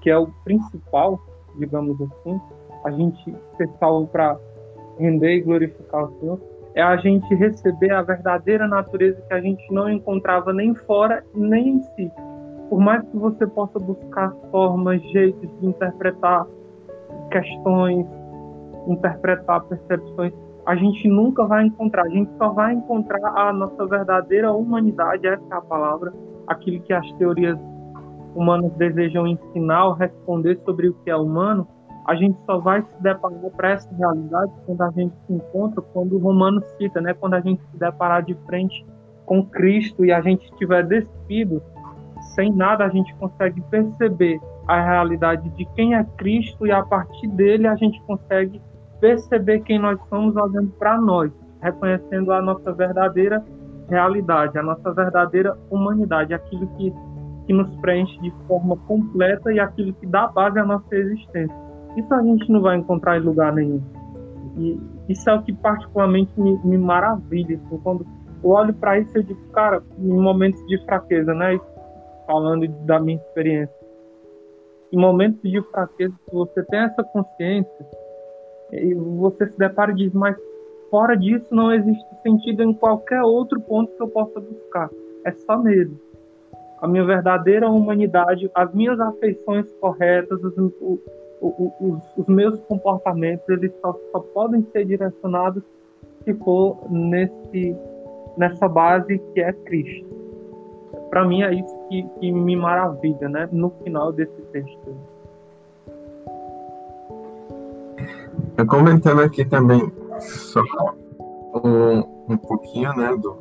que 0.00 0.10
é 0.10 0.18
o 0.18 0.28
principal, 0.44 1.20
digamos 1.58 2.00
assim, 2.00 2.40
a 2.84 2.90
gente 2.90 3.36
ser 3.56 3.68
salvo 3.78 4.06
para 4.08 4.38
render 4.98 5.36
e 5.36 5.40
glorificar 5.40 6.04
o 6.04 6.20
Senhor, 6.20 6.40
é 6.74 6.82
a 6.82 6.96
gente 6.96 7.32
receber 7.34 7.92
a 7.92 8.02
verdadeira 8.02 8.66
natureza 8.66 9.20
que 9.22 9.34
a 9.34 9.40
gente 9.40 9.72
não 9.72 9.88
encontrava 9.88 10.52
nem 10.52 10.74
fora 10.74 11.24
nem 11.34 11.76
em 11.76 11.82
si. 11.82 12.10
Por 12.68 12.80
mais 12.80 13.02
que 13.08 13.16
você 13.16 13.46
possa 13.46 13.78
buscar 13.78 14.34
formas, 14.50 15.00
jeitos 15.12 15.48
de 15.60 15.66
interpretar 15.66 16.46
questões, 17.30 18.06
interpretar 18.88 19.62
percepções, 19.64 20.32
a 20.66 20.74
gente 20.74 21.06
nunca 21.08 21.44
vai 21.44 21.66
encontrar. 21.66 22.04
A 22.04 22.08
gente 22.08 22.30
só 22.36 22.48
vai 22.48 22.74
encontrar 22.74 23.20
a 23.24 23.52
nossa 23.52 23.86
verdadeira 23.86 24.52
humanidade, 24.52 25.26
essa 25.26 25.42
é 25.50 25.56
a 25.56 25.60
palavra, 25.60 26.12
aquilo 26.46 26.80
que 26.82 26.92
as 26.92 27.10
teorias 27.12 27.58
humanas 28.34 28.72
desejam 28.72 29.26
ensinar 29.26 29.86
ou 29.86 29.92
responder 29.92 30.58
sobre 30.64 30.88
o 30.88 30.94
que 30.94 31.10
é 31.10 31.16
humano, 31.16 31.66
a 32.06 32.14
gente 32.14 32.38
só 32.44 32.58
vai 32.58 32.82
se 32.82 33.02
deparar 33.02 33.50
para 33.56 33.70
essa 33.70 33.94
realidade 33.94 34.52
quando 34.66 34.82
a 34.82 34.90
gente 34.90 35.14
se 35.26 35.32
encontra, 35.32 35.80
quando 35.80 36.16
o 36.16 36.18
Romano 36.18 36.62
cita, 36.76 37.00
né, 37.00 37.14
quando 37.14 37.34
a 37.34 37.40
gente 37.40 37.62
se 37.70 37.78
deparar 37.78 38.22
de 38.22 38.34
frente 38.46 38.84
com 39.24 39.44
Cristo 39.46 40.04
e 40.04 40.12
a 40.12 40.20
gente 40.20 40.44
estiver 40.44 40.86
despido, 40.86 41.62
sem 42.34 42.52
nada 42.52 42.84
a 42.84 42.88
gente 42.88 43.14
consegue 43.16 43.60
perceber 43.70 44.38
a 44.66 44.82
realidade 44.82 45.48
de 45.50 45.64
quem 45.74 45.94
é 45.94 46.04
Cristo 46.16 46.66
e 46.66 46.72
a 46.72 46.82
partir 46.82 47.28
dele 47.28 47.66
a 47.66 47.76
gente 47.76 48.00
consegue 48.02 48.60
perceber 49.00 49.60
quem 49.60 49.78
nós 49.78 49.98
somos 50.08 50.36
olhando 50.36 50.70
para 50.78 50.98
nós, 50.98 51.30
reconhecendo 51.60 52.32
a 52.32 52.42
nossa 52.42 52.72
verdadeira 52.72 53.44
realidade, 53.88 54.58
a 54.58 54.62
nossa 54.62 54.92
verdadeira 54.92 55.56
humanidade, 55.70 56.34
aquilo 56.34 56.66
que, 56.76 56.92
que 57.46 57.52
nos 57.52 57.74
preenche 57.76 58.18
de 58.20 58.30
forma 58.46 58.76
completa 58.86 59.52
e 59.52 59.60
aquilo 59.60 59.92
que 59.94 60.06
dá 60.06 60.26
base 60.26 60.58
à 60.58 60.64
nossa 60.64 60.94
existência. 60.94 61.56
Isso 61.96 62.12
a 62.12 62.22
gente 62.22 62.50
não 62.50 62.60
vai 62.60 62.76
encontrar 62.76 63.18
em 63.18 63.20
lugar 63.20 63.52
nenhum. 63.52 63.82
E 64.56 64.80
isso 65.08 65.28
é 65.28 65.34
o 65.34 65.42
que 65.42 65.52
particularmente 65.52 66.32
me, 66.38 66.58
me 66.64 66.78
maravilha. 66.78 67.56
Assim, 67.56 67.78
quando 67.78 68.06
eu 68.42 68.50
olho 68.50 68.74
para 68.74 68.98
isso, 68.98 69.16
eu 69.16 69.22
digo, 69.22 69.40
cara, 69.50 69.82
em 69.98 70.08
momentos 70.08 70.64
de 70.66 70.78
fraqueza, 70.84 71.34
né? 71.34 71.58
Falando 72.26 72.66
da 72.84 72.98
minha 73.00 73.18
experiência. 73.18 73.74
Em 74.92 74.96
momentos 74.96 75.42
de 75.42 75.60
fraqueza, 75.70 76.14
se 76.24 76.34
você 76.34 76.62
tem 76.64 76.80
essa 76.80 77.02
consciência, 77.02 77.86
você 79.18 79.48
se 79.48 79.58
depara 79.58 79.92
e 79.92 79.94
diz, 79.94 80.12
mas 80.12 80.36
fora 80.94 81.16
disso 81.16 81.52
não 81.52 81.72
existe 81.72 82.06
sentido 82.22 82.62
em 82.62 82.72
qualquer 82.72 83.20
outro 83.20 83.60
ponto 83.60 83.92
que 83.96 84.00
eu 84.00 84.06
possa 84.06 84.38
buscar. 84.38 84.88
É 85.24 85.32
só 85.32 85.58
nele. 85.58 86.00
A 86.80 86.86
minha 86.86 87.04
verdadeira 87.04 87.68
humanidade, 87.68 88.48
as 88.54 88.72
minhas 88.72 89.00
afeições 89.00 89.66
corretas, 89.80 90.38
os, 90.44 90.54
os, 91.40 91.98
os 92.16 92.26
meus 92.28 92.60
comportamentos 92.60 93.48
eles 93.48 93.72
só, 93.80 93.92
só 94.12 94.20
podem 94.20 94.64
ser 94.70 94.84
direcionados 94.84 95.64
se 96.22 96.32
for 96.34 96.78
nesse, 96.88 97.76
nessa 98.36 98.68
base 98.68 99.18
que 99.32 99.40
é 99.40 99.52
Cristo. 99.52 100.06
Para 101.10 101.26
mim 101.26 101.42
é 101.42 101.54
isso 101.54 101.76
que, 101.88 102.04
que 102.20 102.30
me 102.30 102.54
maravilha, 102.54 103.28
né? 103.28 103.48
No 103.50 103.70
final 103.82 104.12
desse 104.12 104.40
texto. 104.52 104.96
Eu 108.56 108.66
comentando 108.68 109.22
aqui 109.22 109.44
também 109.44 110.03
só 110.20 110.62
um, 111.54 112.32
um 112.32 112.36
pouquinho, 112.36 112.94
né, 112.96 113.16
do, 113.16 113.36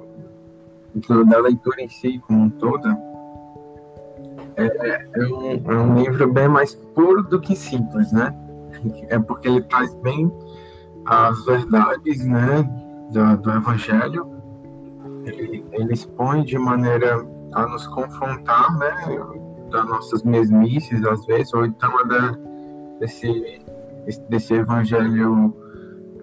do, 0.95 1.25
da 1.25 1.39
leitura 1.39 1.81
em 1.81 1.89
si 1.89 2.19
como 2.27 2.43
um 2.43 2.49
todo 2.49 2.87
é, 4.55 4.65
é, 4.65 5.25
um, 5.25 5.71
é 5.71 5.77
um 5.77 5.95
livro 5.95 6.31
bem 6.31 6.47
mais 6.47 6.75
puro 6.95 7.23
do 7.23 7.39
que 7.39 7.55
simples, 7.55 8.11
né? 8.11 8.33
É 9.09 9.17
porque 9.17 9.47
ele 9.47 9.61
traz 9.63 9.93
bem 9.95 10.31
as 11.05 11.45
verdades, 11.45 12.25
né, 12.25 12.63
do, 13.11 13.37
do 13.37 13.51
Evangelho. 13.51 14.31
Ele, 15.25 15.65
ele 15.71 15.93
expõe 15.93 16.43
de 16.43 16.57
maneira 16.57 17.25
a 17.53 17.67
nos 17.67 17.87
confrontar, 17.87 18.77
né, 18.77 18.93
das 19.71 19.85
nossas 19.87 20.23
mesmices 20.23 21.03
às 21.05 21.25
vezes, 21.25 21.53
ou 21.53 21.65
então 21.65 21.91
da, 22.07 22.37
desse, 22.99 23.61
desse 24.29 24.53
Evangelho 24.53 25.53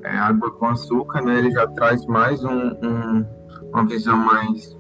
é, 0.03 0.11
água 0.11 0.51
com 0.53 0.67
açúcar, 0.67 1.23
né? 1.23 1.39
Ele 1.39 1.51
já 1.51 1.67
traz 1.69 2.05
mais 2.07 2.43
um, 2.45 2.73
um 2.83 3.41
uma 3.73 3.87
visão 3.87 4.17
mais 4.17 4.77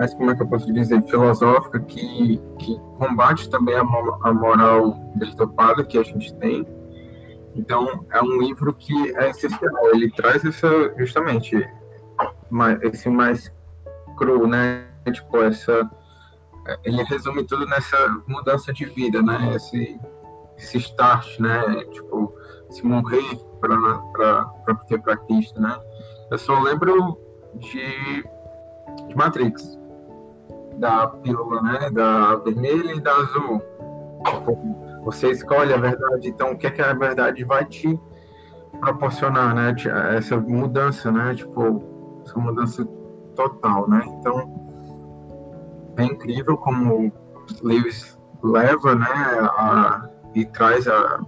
mas 0.00 0.14
como 0.14 0.30
é 0.30 0.34
que 0.34 0.42
eu 0.42 0.48
posso 0.48 0.72
dizer, 0.72 1.02
filosófica, 1.02 1.78
que, 1.78 2.40
que 2.58 2.80
combate 2.96 3.50
também 3.50 3.74
a, 3.74 3.82
a 3.82 4.32
moral 4.32 4.98
destopada 5.16 5.84
que 5.84 5.98
a 5.98 6.02
gente 6.02 6.34
tem. 6.36 6.66
Então, 7.54 8.06
é 8.10 8.22
um 8.22 8.40
livro 8.40 8.72
que 8.72 9.14
é 9.16 9.28
essencial. 9.28 9.90
Ele 9.92 10.10
traz 10.10 10.42
essa, 10.42 10.94
justamente, 10.96 11.54
esse 12.80 13.10
mais 13.10 13.52
cru, 14.16 14.46
né? 14.46 14.86
Tipo, 15.12 15.42
essa... 15.42 15.90
Ele 16.82 17.02
resume 17.02 17.44
tudo 17.44 17.66
nessa 17.66 18.22
mudança 18.26 18.72
de 18.72 18.86
vida, 18.86 19.20
né? 19.20 19.52
Esse, 19.54 20.00
esse 20.56 20.78
start, 20.78 21.38
né? 21.40 21.84
Tipo, 21.92 22.32
se 22.70 22.86
morrer 22.86 23.22
para 23.60 24.74
ter 24.88 25.00
para 25.00 25.16
Cristo, 25.16 25.60
né? 25.60 25.78
Eu 26.30 26.38
só 26.38 26.58
lembro 26.60 27.18
de, 27.54 28.22
de 29.08 29.16
Matrix 29.16 29.78
da 30.76 31.08
pílula, 31.08 31.60
né? 31.62 31.90
Da 31.90 32.36
vermelha 32.36 32.94
e 32.94 33.00
da 33.00 33.12
azul. 33.12 33.60
Tipo, 34.24 35.02
você 35.04 35.30
escolhe 35.30 35.72
a 35.72 35.78
verdade, 35.78 36.28
então 36.28 36.52
o 36.52 36.58
que 36.58 36.66
é 36.66 36.70
que 36.70 36.82
a 36.82 36.92
verdade 36.94 37.44
vai 37.44 37.64
te 37.64 37.98
proporcionar, 38.80 39.54
né? 39.54 39.74
Essa 40.16 40.36
mudança, 40.38 41.10
né? 41.10 41.34
Tipo, 41.34 42.22
essa 42.24 42.38
mudança 42.38 42.84
total, 43.34 43.88
né? 43.88 44.02
Então, 44.06 44.60
é 45.96 46.04
incrível 46.04 46.56
como 46.56 47.12
Lewis 47.62 48.18
leva, 48.42 48.94
né? 48.94 49.06
A, 49.58 50.08
e 50.34 50.44
traz 50.46 50.86
a, 50.86 51.20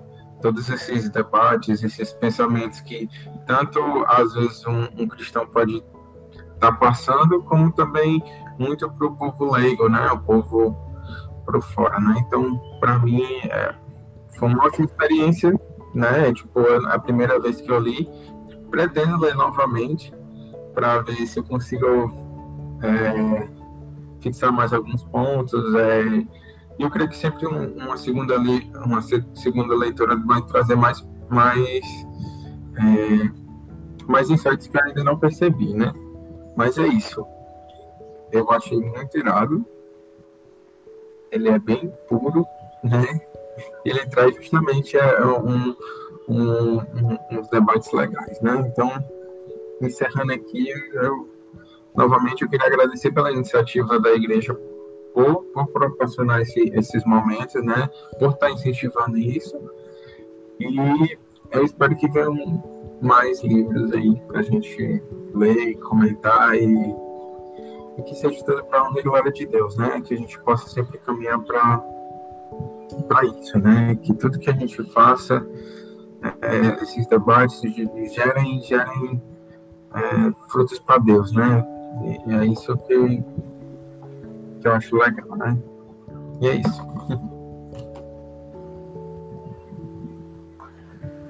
todos 0.42 0.68
esses 0.68 1.08
debates, 1.08 1.82
esses 1.82 2.12
pensamentos 2.12 2.80
que 2.80 3.08
tanto 3.46 3.80
às 4.08 4.34
vezes 4.34 4.66
um, 4.66 4.88
um 4.98 5.08
cristão 5.08 5.46
pode 5.46 5.76
estar 6.54 6.72
tá 6.72 6.72
passando, 6.72 7.42
como 7.44 7.72
também 7.72 8.22
muito 8.58 8.90
para 8.90 9.06
o 9.06 9.16
povo 9.16 9.52
leigo, 9.52 9.88
né? 9.88 10.10
O 10.10 10.18
povo 10.18 10.76
por 11.44 11.62
fora, 11.62 11.98
né? 12.00 12.14
Então, 12.26 12.60
para 12.80 12.98
mim, 12.98 13.22
é, 13.44 13.74
foi 14.38 14.48
uma 14.48 14.64
ótima 14.64 14.86
experiência, 14.86 15.58
né? 15.94 16.32
Tipo, 16.32 16.60
a 16.86 16.98
primeira 16.98 17.40
vez 17.40 17.60
que 17.60 17.70
eu 17.70 17.78
li, 17.78 18.08
pretendo 18.70 19.18
ler 19.18 19.34
novamente 19.34 20.12
para 20.74 21.00
ver 21.02 21.26
se 21.26 21.38
eu 21.38 21.44
consigo 21.44 22.12
é, 22.82 23.48
fixar 24.20 24.52
mais 24.52 24.72
alguns 24.72 25.04
pontos. 25.04 25.62
É, 25.74 26.41
eu 26.82 26.90
creio 26.90 27.08
que 27.08 27.16
sempre 27.16 27.46
um, 27.46 27.76
uma 27.76 27.96
segunda 27.96 28.36
li, 28.36 28.68
uma 28.84 29.00
segunda 29.34 29.74
leitura 29.74 30.16
vai 30.16 30.42
trazer 30.42 30.74
mais 30.74 31.06
mais 31.28 31.84
é, 32.76 33.30
mais 34.06 34.28
insights 34.28 34.66
que 34.66 34.76
eu 34.76 34.82
ainda 34.82 35.04
não 35.04 35.16
percebi, 35.16 35.72
né? 35.74 35.92
Mas 36.56 36.76
é 36.78 36.86
isso. 36.86 37.24
Eu 38.32 38.50
achei 38.50 38.78
muito 38.78 39.16
irado. 39.16 39.64
Ele 41.30 41.48
é 41.48 41.58
bem 41.58 41.92
puro, 42.08 42.44
né? 42.82 43.20
Ele 43.84 44.04
traz 44.06 44.34
justamente 44.34 44.96
é, 44.96 45.24
um, 45.24 45.76
um, 46.28 46.76
um, 46.78 47.18
uns 47.30 47.48
debates 47.48 47.92
legais, 47.92 48.40
né? 48.40 48.64
Então, 48.66 48.90
encerrando 49.80 50.32
aqui, 50.32 50.68
eu, 50.94 51.28
novamente 51.94 52.42
eu 52.42 52.50
queria 52.50 52.66
agradecer 52.66 53.12
pela 53.12 53.30
iniciativa 53.30 54.00
da 54.00 54.10
igreja 54.12 54.58
por, 55.14 55.44
por 55.44 55.66
proporcionar 55.68 56.40
esse, 56.40 56.60
esses 56.74 57.04
momentos, 57.04 57.62
né? 57.62 57.88
Por 58.18 58.30
estar 58.30 58.50
incentivando 58.50 59.18
isso. 59.18 59.56
E 60.58 61.18
eu 61.50 61.64
espero 61.64 61.96
que 61.96 62.08
venham 62.08 62.62
mais 63.00 63.42
livros 63.42 63.92
aí 63.92 64.20
para 64.26 64.40
a 64.40 64.42
gente 64.42 65.02
ler, 65.34 65.74
comentar 65.78 66.54
e, 66.54 66.94
e 67.98 68.02
que 68.04 68.14
seja 68.14 68.44
tudo 68.44 68.64
para 68.64 68.80
a 68.80 69.02
glória 69.02 69.32
de 69.32 69.46
Deus, 69.46 69.76
né? 69.76 70.00
Que 70.00 70.14
a 70.14 70.16
gente 70.16 70.38
possa 70.40 70.68
sempre 70.68 70.98
caminhar 70.98 71.40
para 71.40 71.82
para 73.08 73.24
isso, 73.24 73.58
né? 73.58 73.94
Que 74.02 74.12
tudo 74.14 74.38
que 74.38 74.50
a 74.50 74.52
gente 74.52 74.82
faça, 74.92 75.46
é, 76.42 76.82
esses 76.82 77.06
debates 77.06 77.60
gerem, 77.62 78.60
gerem 78.60 79.22
é, 79.94 80.50
frutos 80.50 80.78
para 80.80 80.98
Deus, 80.98 81.32
né? 81.32 81.64
E, 82.26 82.32
é 82.34 82.46
isso 82.46 82.76
que, 82.78 83.24
que 84.62 84.68
eu 84.68 84.72
acho 84.72 84.96
legal, 84.96 85.36
né? 85.36 85.58
E 86.40 86.46
é 86.48 86.54
isso. 86.56 86.82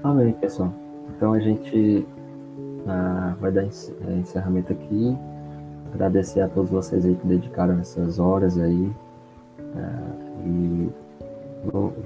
Amém, 0.05 0.33
pessoal. 0.35 0.73
Então 1.17 1.33
a 1.33 1.41
gente 1.41 2.07
ah, 2.87 3.35
vai 3.41 3.51
dar 3.51 3.63
é, 3.63 3.69
encerramento 4.15 4.73
aqui. 4.73 5.17
Agradecer 5.95 6.41
a 6.41 6.49
todos 6.49 6.71
vocês 6.71 7.07
aí 7.07 7.15
que 7.15 7.27
dedicaram 7.27 7.79
essas 7.81 8.19
horas 8.19 8.59
aí. 8.59 8.93
Ah, 9.77 10.13
e 10.45 10.91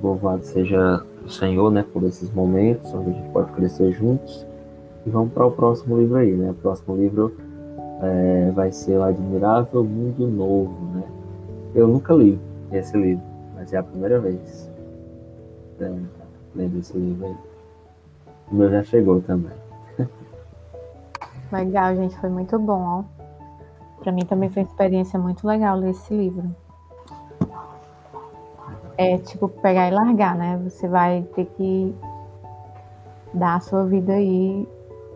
louvado 0.02 0.44
seja 0.44 1.02
o 1.24 1.30
Senhor, 1.30 1.70
né, 1.70 1.84
por 1.92 2.04
esses 2.04 2.30
momentos 2.30 2.92
onde 2.92 3.10
a 3.10 3.12
gente 3.14 3.30
pode 3.30 3.50
crescer 3.52 3.90
juntos. 3.92 4.46
E 5.04 5.10
vamos 5.10 5.32
para 5.32 5.46
o 5.46 5.50
próximo 5.50 5.98
livro 5.98 6.16
aí, 6.16 6.32
né? 6.32 6.50
O 6.50 6.54
próximo 6.54 6.96
livro 6.96 7.34
é, 8.02 8.52
vai 8.54 8.70
ser 8.72 8.98
o 8.98 9.02
Admirável 9.02 9.82
Mundo 9.82 10.26
Novo, 10.26 10.94
né? 10.94 11.15
Eu 11.76 11.86
nunca 11.86 12.14
li 12.14 12.40
esse 12.72 12.96
livro, 12.96 13.22
mas 13.54 13.70
é 13.70 13.76
a 13.76 13.82
primeira 13.82 14.18
vez 14.18 14.72
é, 15.78 15.94
lendo 16.54 16.78
esse 16.78 16.96
livro 16.96 17.26
aí. 17.26 17.36
O 18.50 18.54
meu 18.54 18.70
já 18.70 18.82
chegou 18.82 19.20
também. 19.20 19.52
Legal, 21.52 21.94
gente, 21.94 22.18
foi 22.18 22.30
muito 22.30 22.58
bom, 22.58 22.80
ó. 22.80 23.04
Pra 24.00 24.10
mim 24.10 24.24
também 24.24 24.48
foi 24.48 24.62
uma 24.62 24.68
experiência 24.70 25.18
muito 25.18 25.46
legal 25.46 25.76
ler 25.76 25.90
esse 25.90 26.14
livro. 26.14 26.44
É 28.96 29.18
tipo 29.18 29.46
pegar 29.46 29.88
e 29.88 29.90
largar, 29.94 30.34
né? 30.34 30.58
Você 30.64 30.88
vai 30.88 31.24
ter 31.34 31.44
que 31.44 31.94
dar 33.34 33.56
a 33.56 33.60
sua 33.60 33.84
vida 33.84 34.14
aí 34.14 34.66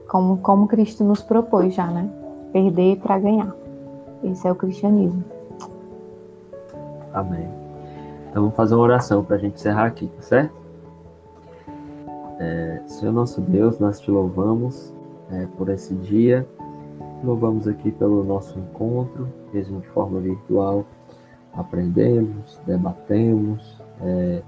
como, 0.06 0.36
como 0.36 0.68
Cristo 0.68 1.04
nos 1.04 1.22
propôs 1.22 1.74
já, 1.74 1.86
né? 1.86 2.10
Perder 2.52 2.98
para 2.98 3.18
ganhar. 3.18 3.56
Esse 4.22 4.46
é 4.46 4.52
o 4.52 4.54
cristianismo. 4.54 5.39
Amém. 7.20 7.48
Então 8.30 8.42
vamos 8.42 8.56
fazer 8.56 8.74
uma 8.74 8.84
oração 8.84 9.22
para 9.22 9.36
a 9.36 9.38
gente 9.38 9.54
encerrar 9.54 9.86
aqui, 9.86 10.06
tá 10.06 10.22
certo? 10.22 10.54
É, 12.38 12.80
Senhor 12.86 13.12
nosso 13.12 13.40
Deus, 13.42 13.78
nós 13.78 14.00
te 14.00 14.10
louvamos 14.10 14.94
é, 15.30 15.46
por 15.58 15.68
esse 15.68 15.94
dia. 15.94 16.48
Louvamos 17.22 17.68
aqui 17.68 17.90
pelo 17.90 18.24
nosso 18.24 18.58
encontro, 18.58 19.28
mesmo 19.52 19.80
de 19.80 19.88
forma 19.88 20.18
virtual. 20.20 20.86
Aprendemos, 21.52 22.58
debatemos, 22.64 23.78
é, 24.00 24.42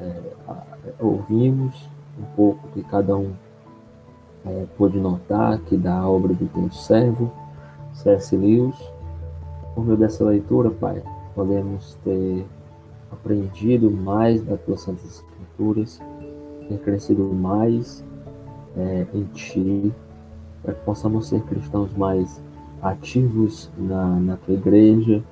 é 0.00 0.34
ouvimos 0.98 1.88
um 2.18 2.24
pouco 2.34 2.66
que 2.68 2.82
cada 2.82 3.16
um 3.16 3.32
é, 4.44 4.66
pôde 4.76 4.98
notar 4.98 5.58
que 5.60 5.76
da 5.76 6.08
obra 6.08 6.34
do 6.34 6.46
teu 6.46 6.70
servo, 6.72 7.30
C.S. 7.92 8.36
Lewis. 8.36 8.76
Por 9.74 9.84
meio 9.84 9.96
dessa 9.96 10.24
leitura, 10.24 10.70
Pai, 10.70 11.02
podemos 11.34 11.96
ter 12.04 12.44
aprendido 13.10 13.90
mais 13.90 14.42
das 14.42 14.60
tuas 14.62 14.80
santas 14.80 15.04
escrituras, 15.04 16.00
ter 16.68 16.78
crescido 16.78 17.24
mais 17.24 18.04
é, 18.76 19.06
em 19.14 19.24
Ti, 19.24 19.92
para 20.62 20.74
que 20.74 20.84
possamos 20.84 21.28
ser 21.28 21.42
cristãos 21.42 21.92
mais 21.94 22.42
ativos 22.82 23.70
na, 23.76 24.20
na 24.20 24.36
tua 24.36 24.54
igreja, 24.54 25.22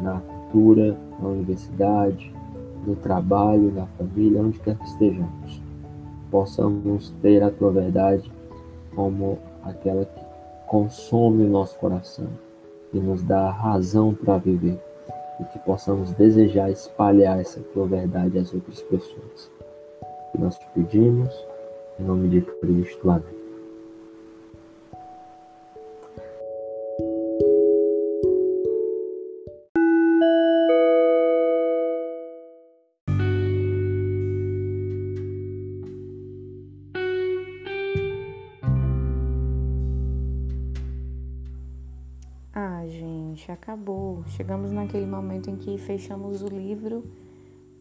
na 0.00 0.20
cultura, 0.20 0.96
na 1.20 1.28
universidade, 1.28 2.34
no 2.86 2.94
trabalho, 2.96 3.72
na 3.72 3.86
família, 3.86 4.40
onde 4.40 4.58
quer 4.60 4.76
que 4.76 4.84
estejamos. 4.84 5.62
Possamos 6.30 7.10
ter 7.22 7.42
a 7.42 7.50
tua 7.50 7.70
verdade 7.70 8.30
como 8.94 9.38
aquela 9.62 10.04
que 10.04 10.20
consome 10.66 11.44
o 11.44 11.48
nosso 11.48 11.78
coração 11.78 12.28
e 12.92 12.98
nos 12.98 13.22
dá 13.22 13.50
razão 13.50 14.12
para 14.14 14.38
viver 14.38 14.80
e 15.40 15.44
que 15.44 15.58
possamos 15.60 16.12
desejar 16.12 16.70
espalhar 16.70 17.40
essa 17.40 17.60
tua 17.72 17.86
verdade 17.86 18.38
às 18.38 18.52
outras 18.52 18.80
pessoas. 18.82 19.50
Nós 20.38 20.56
te 20.58 20.66
pedimos, 20.74 21.32
em 21.98 22.04
nome 22.04 22.28
de 22.28 22.42
Cristo. 22.42 23.10
Amém. 23.10 23.45
Acabou. 43.66 44.22
Chegamos 44.28 44.70
naquele 44.70 45.06
momento 45.06 45.50
em 45.50 45.56
que 45.56 45.76
fechamos 45.76 46.40
o 46.40 46.46
livro 46.46 47.04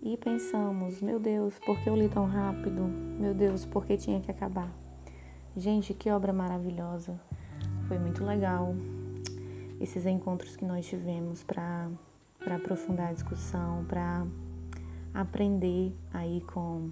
e 0.01 0.17
pensamos: 0.17 0.99
meu 0.99 1.19
Deus, 1.19 1.59
por 1.59 1.79
que 1.79 1.87
eu 1.87 1.95
li 1.95 2.09
tão 2.09 2.25
rápido? 2.25 2.81
Meu 2.81 3.35
Deus, 3.35 3.67
por 3.67 3.85
que 3.85 3.95
tinha 3.95 4.19
que 4.19 4.31
acabar? 4.31 4.73
Gente, 5.55 5.93
que 5.93 6.09
obra 6.09 6.33
maravilhosa! 6.33 7.21
Foi 7.87 7.99
muito 7.99 8.25
legal 8.25 8.73
esses 9.79 10.07
encontros 10.07 10.55
que 10.55 10.65
nós 10.65 10.87
tivemos 10.87 11.43
para 11.43 11.87
aprofundar 12.47 13.09
a 13.09 13.13
discussão, 13.13 13.85
para 13.85 14.25
aprender 15.13 15.95
aí 16.11 16.41
com, 16.51 16.89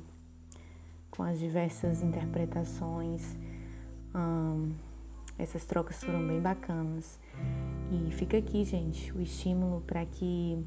com 1.09 1.23
as 1.23 1.39
diversas 1.39 2.03
interpretações. 2.03 3.35
Essas 5.39 5.65
trocas 5.65 6.03
foram 6.03 6.27
bem 6.27 6.39
bacanas. 6.39 7.19
E 7.93 8.11
fica 8.11 8.37
aqui, 8.37 8.63
gente, 8.63 9.13
o 9.13 9.21
estímulo 9.21 9.81
para 9.81 10.03
que 10.03 10.57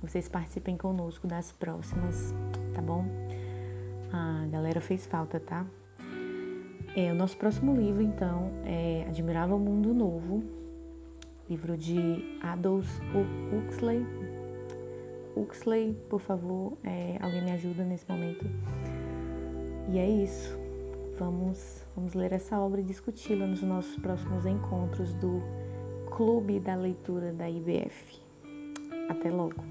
vocês 0.00 0.28
participem 0.28 0.76
conosco 0.76 1.26
das 1.26 1.50
próximas, 1.50 2.32
tá 2.72 2.80
bom? 2.80 3.04
A 4.12 4.46
galera 4.52 4.80
fez 4.80 5.04
falta, 5.04 5.40
tá? 5.40 5.66
É, 6.94 7.10
o 7.10 7.14
nosso 7.16 7.36
próximo 7.36 7.74
livro, 7.74 8.02
então, 8.02 8.52
é 8.64 9.04
Admirável 9.08 9.58
Mundo 9.58 9.92
Novo, 9.92 10.44
livro 11.50 11.76
de 11.76 12.38
Adolf 12.40 12.88
Huxley. 13.52 14.06
Huxley, 15.34 15.92
por 16.08 16.20
favor, 16.20 16.78
é, 16.84 17.18
alguém 17.20 17.42
me 17.42 17.50
ajuda 17.50 17.82
nesse 17.82 18.08
momento. 18.08 18.46
E 19.90 19.98
é 19.98 20.08
isso. 20.08 20.56
Vamos, 21.18 21.84
vamos 21.96 22.14
ler 22.14 22.32
essa 22.32 22.60
obra 22.60 22.80
e 22.80 22.84
discuti-la 22.84 23.46
nos 23.46 23.62
nossos 23.62 23.96
próximos 23.96 24.46
encontros 24.46 25.14
do 25.14 25.42
Clube 26.16 26.60
da 26.60 26.74
Leitura 26.74 27.30
da 27.30 27.46
IBF. 27.46 28.22
Até 29.10 29.30
logo! 29.30 29.62